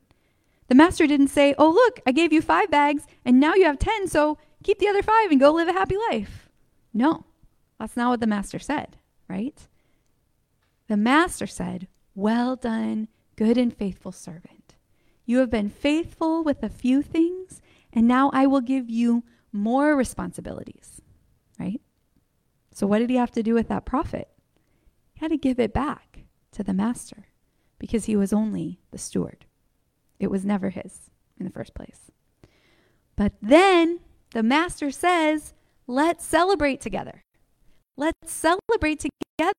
The 0.68 0.76
master 0.76 1.08
didn't 1.08 1.28
say, 1.28 1.56
Oh, 1.58 1.70
look, 1.70 2.00
I 2.06 2.12
gave 2.12 2.32
you 2.32 2.42
five 2.42 2.70
bags 2.72 3.06
and 3.26 3.40
now 3.40 3.56
you 3.56 3.66
have 3.66 3.80
10, 3.80 4.08
so 4.08 4.38
keep 4.64 4.80
the 4.80 4.88
other 4.88 5.02
five 5.02 5.32
and 5.32 5.40
go 5.40 5.52
live 5.52 5.68
a 5.68 5.74
happy 5.74 5.98
life. 6.12 6.50
No, 6.94 7.26
that's 7.80 7.98
not 7.98 8.10
what 8.10 8.20
the 8.20 8.28
master 8.28 8.60
said, 8.60 8.98
right? 9.28 9.68
The 10.92 10.98
master 10.98 11.48
said, 11.48 11.88
Well 12.16 12.58
done, 12.58 13.08
good 13.38 13.58
and 13.58 13.74
faithful 13.74 14.12
servant. 14.12 14.76
You 15.26 15.38
have 15.38 15.50
been 15.50 15.70
faithful 15.70 16.44
with 16.44 16.62
a 16.64 16.68
few 16.68 17.02
things, 17.02 17.62
and 17.94 18.10
now 18.10 18.30
I 18.34 18.46
will 18.46 18.60
give 18.60 18.90
you 18.90 19.24
more 19.54 19.96
responsibilities, 19.96 21.00
right? 21.58 21.80
So, 22.74 22.88
what 22.88 23.00
did 23.00 23.10
he 23.10 23.16
have 23.16 23.32
to 23.32 23.42
do 23.42 23.54
with 23.54 23.70
that 23.70 23.86
profit? 23.86 24.32
He 25.14 25.22
had 25.22 25.32
to 25.32 25.38
give 25.38 25.62
it 25.62 25.74
back 25.74 26.26
to 26.52 26.62
the 26.62 26.74
master 26.74 27.28
because 27.80 28.04
he 28.04 28.18
was 28.18 28.34
only 28.34 28.82
the 28.92 28.98
steward. 28.98 29.46
It 30.20 30.30
was 30.30 30.44
never 30.44 30.72
his 30.72 31.10
in 31.40 31.46
the 31.46 31.54
first 31.54 31.74
place. 31.74 32.12
But 33.16 33.32
then 33.42 34.02
the 34.32 34.44
master 34.44 34.92
says, 34.92 35.54
let's 35.88 36.26
celebrate 36.26 36.82
together. 36.82 37.24
Let's 37.96 38.34
celebrate 38.34 39.00
together. 39.00 39.54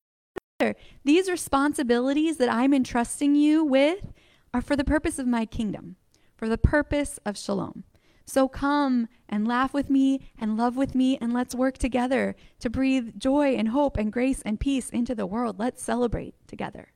These 1.03 1.29
responsibilities 1.29 2.37
that 2.37 2.51
I'm 2.51 2.73
entrusting 2.73 3.35
you 3.35 3.63
with 3.63 4.13
are 4.53 4.61
for 4.61 4.75
the 4.75 4.83
purpose 4.83 5.19
of 5.19 5.27
my 5.27 5.45
kingdom, 5.45 5.95
for 6.35 6.47
the 6.47 6.57
purpose 6.57 7.19
of 7.25 7.37
shalom. 7.37 7.83
So 8.25 8.47
come 8.47 9.09
and 9.27 9.47
laugh 9.47 9.73
with 9.73 9.89
me 9.89 10.21
and 10.39 10.55
love 10.55 10.77
with 10.77 10.95
me, 10.95 11.17
and 11.19 11.33
let's 11.33 11.53
work 11.53 11.77
together 11.77 12.35
to 12.59 12.69
breathe 12.69 13.19
joy 13.19 13.55
and 13.55 13.69
hope 13.69 13.97
and 13.97 14.13
grace 14.13 14.41
and 14.43 14.59
peace 14.59 14.89
into 14.89 15.13
the 15.13 15.25
world. 15.25 15.59
Let's 15.59 15.83
celebrate 15.83 16.35
together. 16.47 16.93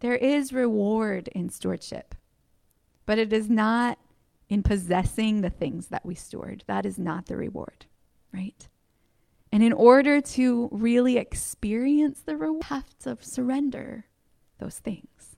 There 0.00 0.14
is 0.14 0.52
reward 0.52 1.28
in 1.34 1.50
stewardship, 1.50 2.14
but 3.06 3.18
it 3.18 3.32
is 3.32 3.50
not 3.50 3.98
in 4.48 4.62
possessing 4.62 5.40
the 5.40 5.50
things 5.50 5.88
that 5.88 6.06
we 6.06 6.14
steward. 6.14 6.64
That 6.66 6.86
is 6.86 6.98
not 6.98 7.26
the 7.26 7.36
reward, 7.36 7.86
right? 8.32 8.68
And 9.52 9.62
in 9.62 9.72
order 9.72 10.20
to 10.20 10.68
really 10.70 11.16
experience 11.16 12.20
the 12.20 12.36
reward, 12.36 12.62
we 12.62 12.68
have 12.68 12.98
to 13.00 13.18
surrender 13.20 14.06
those 14.58 14.78
things. 14.78 15.36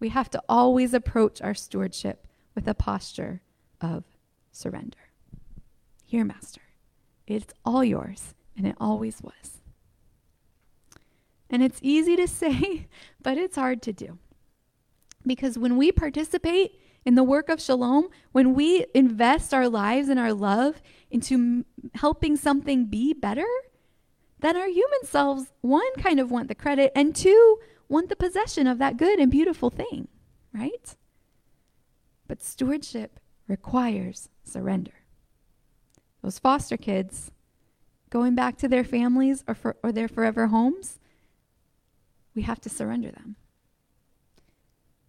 We 0.00 0.10
have 0.10 0.28
to 0.30 0.42
always 0.48 0.92
approach 0.92 1.40
our 1.40 1.54
stewardship 1.54 2.26
with 2.54 2.68
a 2.68 2.74
posture 2.74 3.40
of 3.80 4.04
surrender. 4.50 4.98
Here, 6.04 6.24
Master, 6.24 6.60
it's 7.26 7.54
all 7.64 7.82
yours, 7.82 8.34
and 8.56 8.66
it 8.66 8.76
always 8.78 9.22
was. 9.22 9.60
And 11.48 11.62
it's 11.62 11.78
easy 11.82 12.16
to 12.16 12.28
say, 12.28 12.88
but 13.22 13.38
it's 13.38 13.56
hard 13.56 13.80
to 13.82 13.92
do. 13.92 14.18
Because 15.24 15.56
when 15.56 15.76
we 15.76 15.92
participate 15.92 16.80
in 17.04 17.14
the 17.14 17.22
work 17.22 17.48
of 17.48 17.60
shalom, 17.60 18.08
when 18.32 18.54
we 18.54 18.86
invest 18.94 19.54
our 19.54 19.68
lives 19.68 20.08
and 20.08 20.18
our 20.18 20.32
love 20.32 20.82
into 21.12 21.34
m- 21.34 21.64
helping 21.94 22.36
something 22.36 22.86
be 22.86 23.12
better, 23.12 23.46
then 24.40 24.56
our 24.56 24.66
human 24.66 25.04
selves, 25.04 25.52
one, 25.60 25.92
kind 25.98 26.18
of 26.18 26.30
want 26.30 26.48
the 26.48 26.54
credit, 26.54 26.90
and 26.96 27.14
two, 27.14 27.58
want 27.88 28.08
the 28.08 28.16
possession 28.16 28.66
of 28.66 28.78
that 28.78 28.96
good 28.96 29.20
and 29.20 29.30
beautiful 29.30 29.70
thing, 29.70 30.08
right? 30.52 30.96
But 32.26 32.42
stewardship 32.42 33.20
requires 33.46 34.28
surrender. 34.42 34.92
Those 36.22 36.38
foster 36.38 36.76
kids 36.76 37.30
going 38.10 38.34
back 38.34 38.56
to 38.58 38.68
their 38.68 38.84
families 38.84 39.44
or, 39.46 39.54
for, 39.54 39.76
or 39.82 39.92
their 39.92 40.08
forever 40.08 40.48
homes, 40.48 40.98
we 42.34 42.42
have 42.42 42.60
to 42.62 42.68
surrender 42.68 43.10
them. 43.10 43.36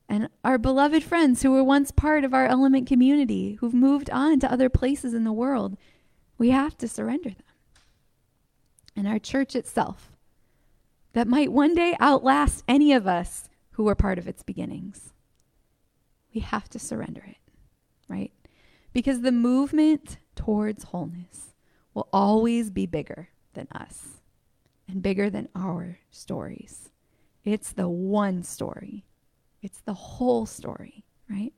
And 0.09 0.29
our 0.43 0.57
beloved 0.57 1.03
friends 1.03 1.41
who 1.41 1.51
were 1.51 1.63
once 1.63 1.91
part 1.91 2.23
of 2.23 2.33
our 2.33 2.45
element 2.45 2.87
community, 2.87 3.53
who've 3.55 3.73
moved 3.73 4.09
on 4.09 4.39
to 4.41 4.51
other 4.51 4.69
places 4.69 5.13
in 5.13 5.23
the 5.23 5.33
world, 5.33 5.77
we 6.37 6.49
have 6.49 6.77
to 6.79 6.87
surrender 6.87 7.29
them. 7.29 7.37
And 8.95 9.07
our 9.07 9.19
church 9.19 9.55
itself, 9.55 10.11
that 11.13 11.27
might 11.27 11.51
one 11.51 11.73
day 11.73 11.95
outlast 11.99 12.63
any 12.67 12.93
of 12.93 13.07
us 13.07 13.49
who 13.71 13.83
were 13.83 13.95
part 13.95 14.19
of 14.19 14.27
its 14.27 14.43
beginnings, 14.43 15.13
we 16.33 16.41
have 16.41 16.69
to 16.69 16.79
surrender 16.79 17.23
it, 17.27 17.37
right? 18.07 18.31
Because 18.91 19.21
the 19.21 19.31
movement 19.31 20.17
towards 20.35 20.85
wholeness 20.85 21.53
will 21.93 22.07
always 22.11 22.69
be 22.69 22.85
bigger 22.85 23.29
than 23.53 23.67
us 23.73 24.21
and 24.87 25.01
bigger 25.01 25.29
than 25.29 25.49
our 25.55 25.99
stories. 26.11 26.89
It's 27.43 27.71
the 27.71 27.89
one 27.89 28.43
story, 28.43 29.05
it's 29.63 29.79
the 29.79 29.93
whole 29.93 30.45
story, 30.45 31.05
right? 31.29 31.53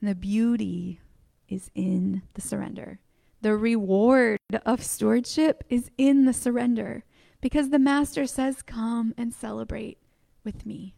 And 0.00 0.10
the 0.10 0.14
beauty 0.16 1.00
is 1.48 1.70
in 1.74 2.22
the 2.34 2.40
surrender. 2.40 2.98
The 3.40 3.56
reward 3.56 4.40
of 4.66 4.82
stewardship 4.82 5.64
is 5.68 5.90
in 5.96 6.24
the 6.24 6.32
surrender 6.32 7.04
because 7.40 7.70
the 7.70 7.78
master 7.78 8.26
says, 8.26 8.62
Come 8.62 9.14
and 9.16 9.32
celebrate 9.32 9.98
with 10.44 10.66
me. 10.66 10.96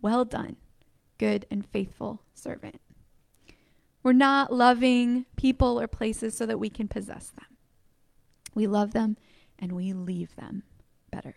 Well 0.00 0.24
done, 0.24 0.56
good 1.18 1.44
and 1.50 1.66
faithful 1.66 2.22
servant. 2.34 2.80
We're 4.04 4.12
not 4.12 4.52
loving 4.52 5.26
people 5.36 5.80
or 5.80 5.86
places 5.86 6.36
so 6.36 6.46
that 6.46 6.58
we 6.58 6.70
can 6.70 6.88
possess 6.88 7.30
them. 7.30 7.56
We 8.54 8.66
love 8.66 8.92
them 8.92 9.16
and 9.58 9.72
we 9.72 9.92
leave 9.92 10.36
them 10.36 10.64
better. 11.10 11.36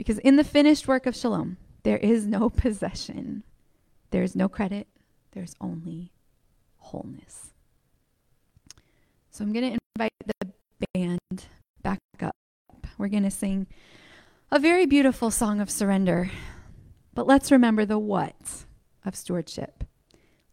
Because 0.00 0.16
in 0.20 0.36
the 0.36 0.44
finished 0.44 0.88
work 0.88 1.04
of 1.04 1.14
shalom, 1.14 1.58
there 1.82 1.98
is 1.98 2.26
no 2.26 2.48
possession, 2.64 3.42
there 4.12 4.22
is 4.22 4.34
no 4.34 4.48
credit, 4.48 4.88
there's 5.32 5.54
only 5.60 6.10
wholeness. 6.78 7.52
So 9.30 9.44
I'm 9.44 9.52
going 9.52 9.72
to 9.72 9.78
invite 9.94 10.12
the 10.24 10.52
band 10.94 11.44
back 11.82 11.98
up. 12.22 12.34
We're 12.96 13.08
going 13.08 13.24
to 13.24 13.30
sing 13.30 13.66
a 14.50 14.58
very 14.58 14.86
beautiful 14.86 15.30
song 15.30 15.60
of 15.60 15.68
surrender. 15.68 16.30
But 17.12 17.26
let's 17.26 17.52
remember 17.52 17.84
the 17.84 17.98
what 17.98 18.64
of 19.04 19.14
stewardship 19.14 19.84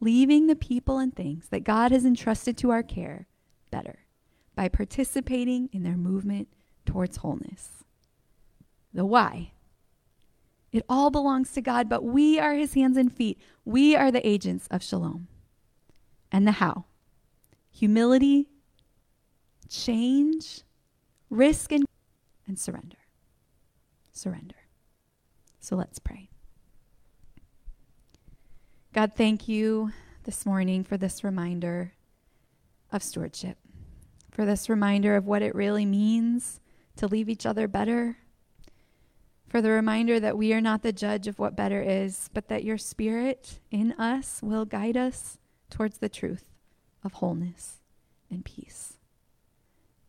leaving 0.02 0.48
the 0.48 0.58
people 0.58 0.98
and 0.98 1.16
things 1.16 1.48
that 1.52 1.64
God 1.64 1.94
has 1.94 2.04
entrusted 2.04 2.58
to 2.58 2.72
our 2.72 2.84
care 2.84 3.28
better 3.72 4.00
by 4.58 4.68
participating 4.68 5.70
in 5.72 5.84
their 5.84 5.96
movement 5.96 6.50
towards 6.86 7.16
wholeness 7.16 7.86
the 8.98 9.06
why. 9.06 9.52
It 10.72 10.84
all 10.90 11.12
belongs 11.12 11.52
to 11.54 11.62
God, 11.62 11.88
but 11.88 12.04
we 12.04 12.40
are 12.40 12.56
his 12.56 12.74
hands 12.74 12.98
and 12.98 13.14
feet. 13.14 13.40
We 13.64 13.96
are 13.96 14.10
the 14.10 14.28
agents 14.28 14.68
of 14.72 14.84
shalom. 14.84 15.28
And 16.32 16.48
the 16.48 16.54
how 16.54 16.86
humility, 17.72 18.48
change, 19.70 20.64
risk, 21.30 21.72
and, 21.72 21.86
and 22.48 22.58
surrender. 22.58 22.98
Surrender. 24.12 24.56
So 25.60 25.76
let's 25.76 26.00
pray. 26.00 26.32
God, 28.94 29.12
thank 29.16 29.48
you 29.48 29.92
this 30.24 30.44
morning 30.44 30.84
for 30.84 30.98
this 30.98 31.24
reminder 31.24 31.94
of 32.92 33.04
stewardship, 33.04 33.60
for 34.32 34.44
this 34.44 34.68
reminder 34.68 35.16
of 35.16 35.28
what 35.28 35.44
it 35.44 35.54
really 35.54 35.86
means 35.86 36.60
to 36.96 37.06
leave 37.06 37.30
each 37.30 37.46
other 37.46 37.68
better 37.68 38.18
for 39.48 39.62
the 39.62 39.70
reminder 39.70 40.20
that 40.20 40.38
we 40.38 40.54
are 40.54 40.62
not 40.62 40.84
the 40.84 40.92
judge 40.92 41.28
of 41.28 41.40
what 41.40 41.56
better 41.56 41.82
is, 41.82 42.30
but 42.34 42.50
that 42.50 42.64
your 42.64 42.78
spirit 42.78 43.60
in 43.72 43.94
us 43.94 44.42
will 44.44 44.66
guide 44.66 44.98
us 44.98 45.38
towards 45.70 45.98
the 45.98 46.10
truth 46.10 46.46
of 47.04 47.14
wholeness 47.14 47.78
and 48.30 48.44
peace. 48.44 48.98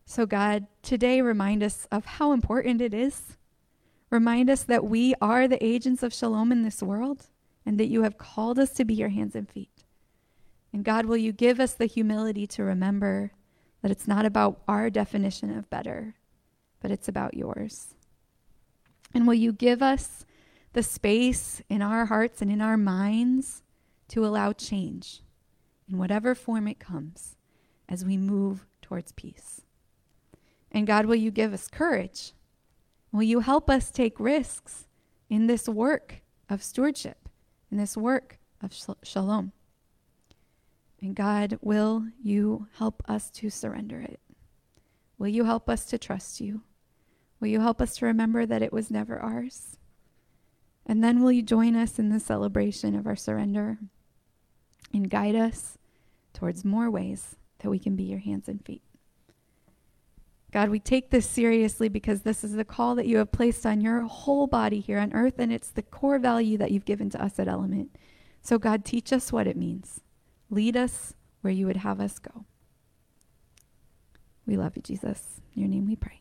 So, 0.05 0.25
God, 0.25 0.67
today 0.81 1.21
remind 1.21 1.63
us 1.63 1.87
of 1.91 2.05
how 2.05 2.31
important 2.31 2.81
it 2.81 2.93
is. 2.93 3.37
Remind 4.09 4.49
us 4.49 4.63
that 4.63 4.83
we 4.83 5.13
are 5.21 5.47
the 5.47 5.63
agents 5.63 6.03
of 6.03 6.13
shalom 6.13 6.51
in 6.51 6.63
this 6.63 6.81
world 6.81 7.27
and 7.65 7.79
that 7.79 7.89
you 7.89 8.01
have 8.01 8.17
called 8.17 8.57
us 8.57 8.71
to 8.71 8.85
be 8.85 8.95
your 8.95 9.09
hands 9.09 9.35
and 9.35 9.49
feet. 9.49 9.83
And 10.73 10.83
God, 10.83 11.05
will 11.05 11.17
you 11.17 11.31
give 11.31 11.59
us 11.59 11.73
the 11.73 11.85
humility 11.85 12.47
to 12.47 12.63
remember 12.63 13.31
that 13.81 13.91
it's 13.91 14.07
not 14.07 14.25
about 14.25 14.61
our 14.67 14.89
definition 14.89 15.55
of 15.55 15.69
better, 15.69 16.15
but 16.81 16.91
it's 16.91 17.07
about 17.07 17.35
yours. 17.35 17.95
And 19.13 19.27
will 19.27 19.33
you 19.33 19.51
give 19.51 19.81
us 19.81 20.25
the 20.73 20.83
space 20.83 21.61
in 21.69 21.81
our 21.81 22.05
hearts 22.05 22.41
and 22.41 22.51
in 22.51 22.61
our 22.61 22.77
minds 22.77 23.63
to 24.09 24.25
allow 24.25 24.53
change 24.53 25.21
in 25.89 25.97
whatever 25.97 26.35
form 26.35 26.67
it 26.67 26.79
comes 26.79 27.35
as 27.87 28.05
we 28.05 28.17
move 28.17 28.65
towards 28.81 29.11
peace? 29.11 29.61
And 30.71 30.85
God, 30.85 31.05
will 31.05 31.15
you 31.15 31.31
give 31.31 31.53
us 31.53 31.67
courage? 31.67 32.33
Will 33.11 33.23
you 33.23 33.39
help 33.39 33.69
us 33.69 33.89
take 33.89 34.19
risks 34.19 34.87
in 35.29 35.47
this 35.47 35.67
work 35.67 36.21
of 36.47 36.61
stewardship, 36.61 37.27
in 37.71 37.77
this 37.77 37.97
work 37.97 38.37
of 38.61 38.73
shalom? 39.03 39.51
And 41.01 41.15
God, 41.15 41.57
will 41.61 42.07
you 42.21 42.67
help 42.77 43.01
us 43.07 43.29
to 43.31 43.49
surrender 43.49 43.99
it? 44.01 44.19
Will 45.17 45.27
you 45.27 45.45
help 45.45 45.69
us 45.69 45.85
to 45.85 45.97
trust 45.97 46.39
you? 46.39 46.61
Will 47.39 47.47
you 47.47 47.61
help 47.61 47.81
us 47.81 47.95
to 47.97 48.05
remember 48.05 48.45
that 48.45 48.61
it 48.61 48.73
was 48.73 48.91
never 48.91 49.17
ours? 49.19 49.77
And 50.85 51.03
then 51.03 51.21
will 51.21 51.31
you 51.31 51.41
join 51.41 51.75
us 51.75 51.99
in 51.99 52.09
the 52.09 52.19
celebration 52.19 52.95
of 52.95 53.05
our 53.05 53.15
surrender 53.15 53.77
and 54.93 55.09
guide 55.09 55.35
us 55.35 55.77
towards 56.33 56.65
more 56.65 56.89
ways 56.89 57.35
that 57.59 57.69
we 57.69 57.79
can 57.79 57.95
be 57.95 58.03
your 58.03 58.19
hands 58.19 58.47
and 58.47 58.63
feet? 58.65 58.81
God, 60.51 60.69
we 60.69 60.79
take 60.79 61.11
this 61.11 61.29
seriously 61.29 61.89
because 61.89 62.23
this 62.23 62.43
is 62.43 62.53
the 62.53 62.65
call 62.65 62.95
that 62.95 63.05
you 63.05 63.17
have 63.17 63.31
placed 63.31 63.65
on 63.65 63.81
your 63.81 64.01
whole 64.01 64.47
body 64.47 64.79
here 64.79 64.97
on 64.97 65.13
earth, 65.13 65.35
and 65.37 65.53
it's 65.53 65.69
the 65.69 65.83
core 65.83 66.17
value 66.17 66.57
that 66.57 66.71
you've 66.71 66.85
given 66.85 67.09
to 67.11 67.23
us 67.23 67.37
at 67.37 67.47
Element. 67.47 67.95
So, 68.41 68.57
God, 68.57 68.83
teach 68.83 69.13
us 69.13 69.31
what 69.31 69.45
it 69.45 69.57
means. 69.57 69.99
Lead 70.49 70.75
us 70.75 71.13
where 71.41 71.53
you 71.53 71.67
would 71.67 71.77
have 71.77 71.99
us 71.99 72.17
go. 72.17 72.45
We 74.47 74.57
love 74.57 74.75
you, 74.75 74.81
Jesus. 74.81 75.39
In 75.55 75.61
your 75.61 75.69
name 75.69 75.85
we 75.85 75.95
pray. 75.95 76.18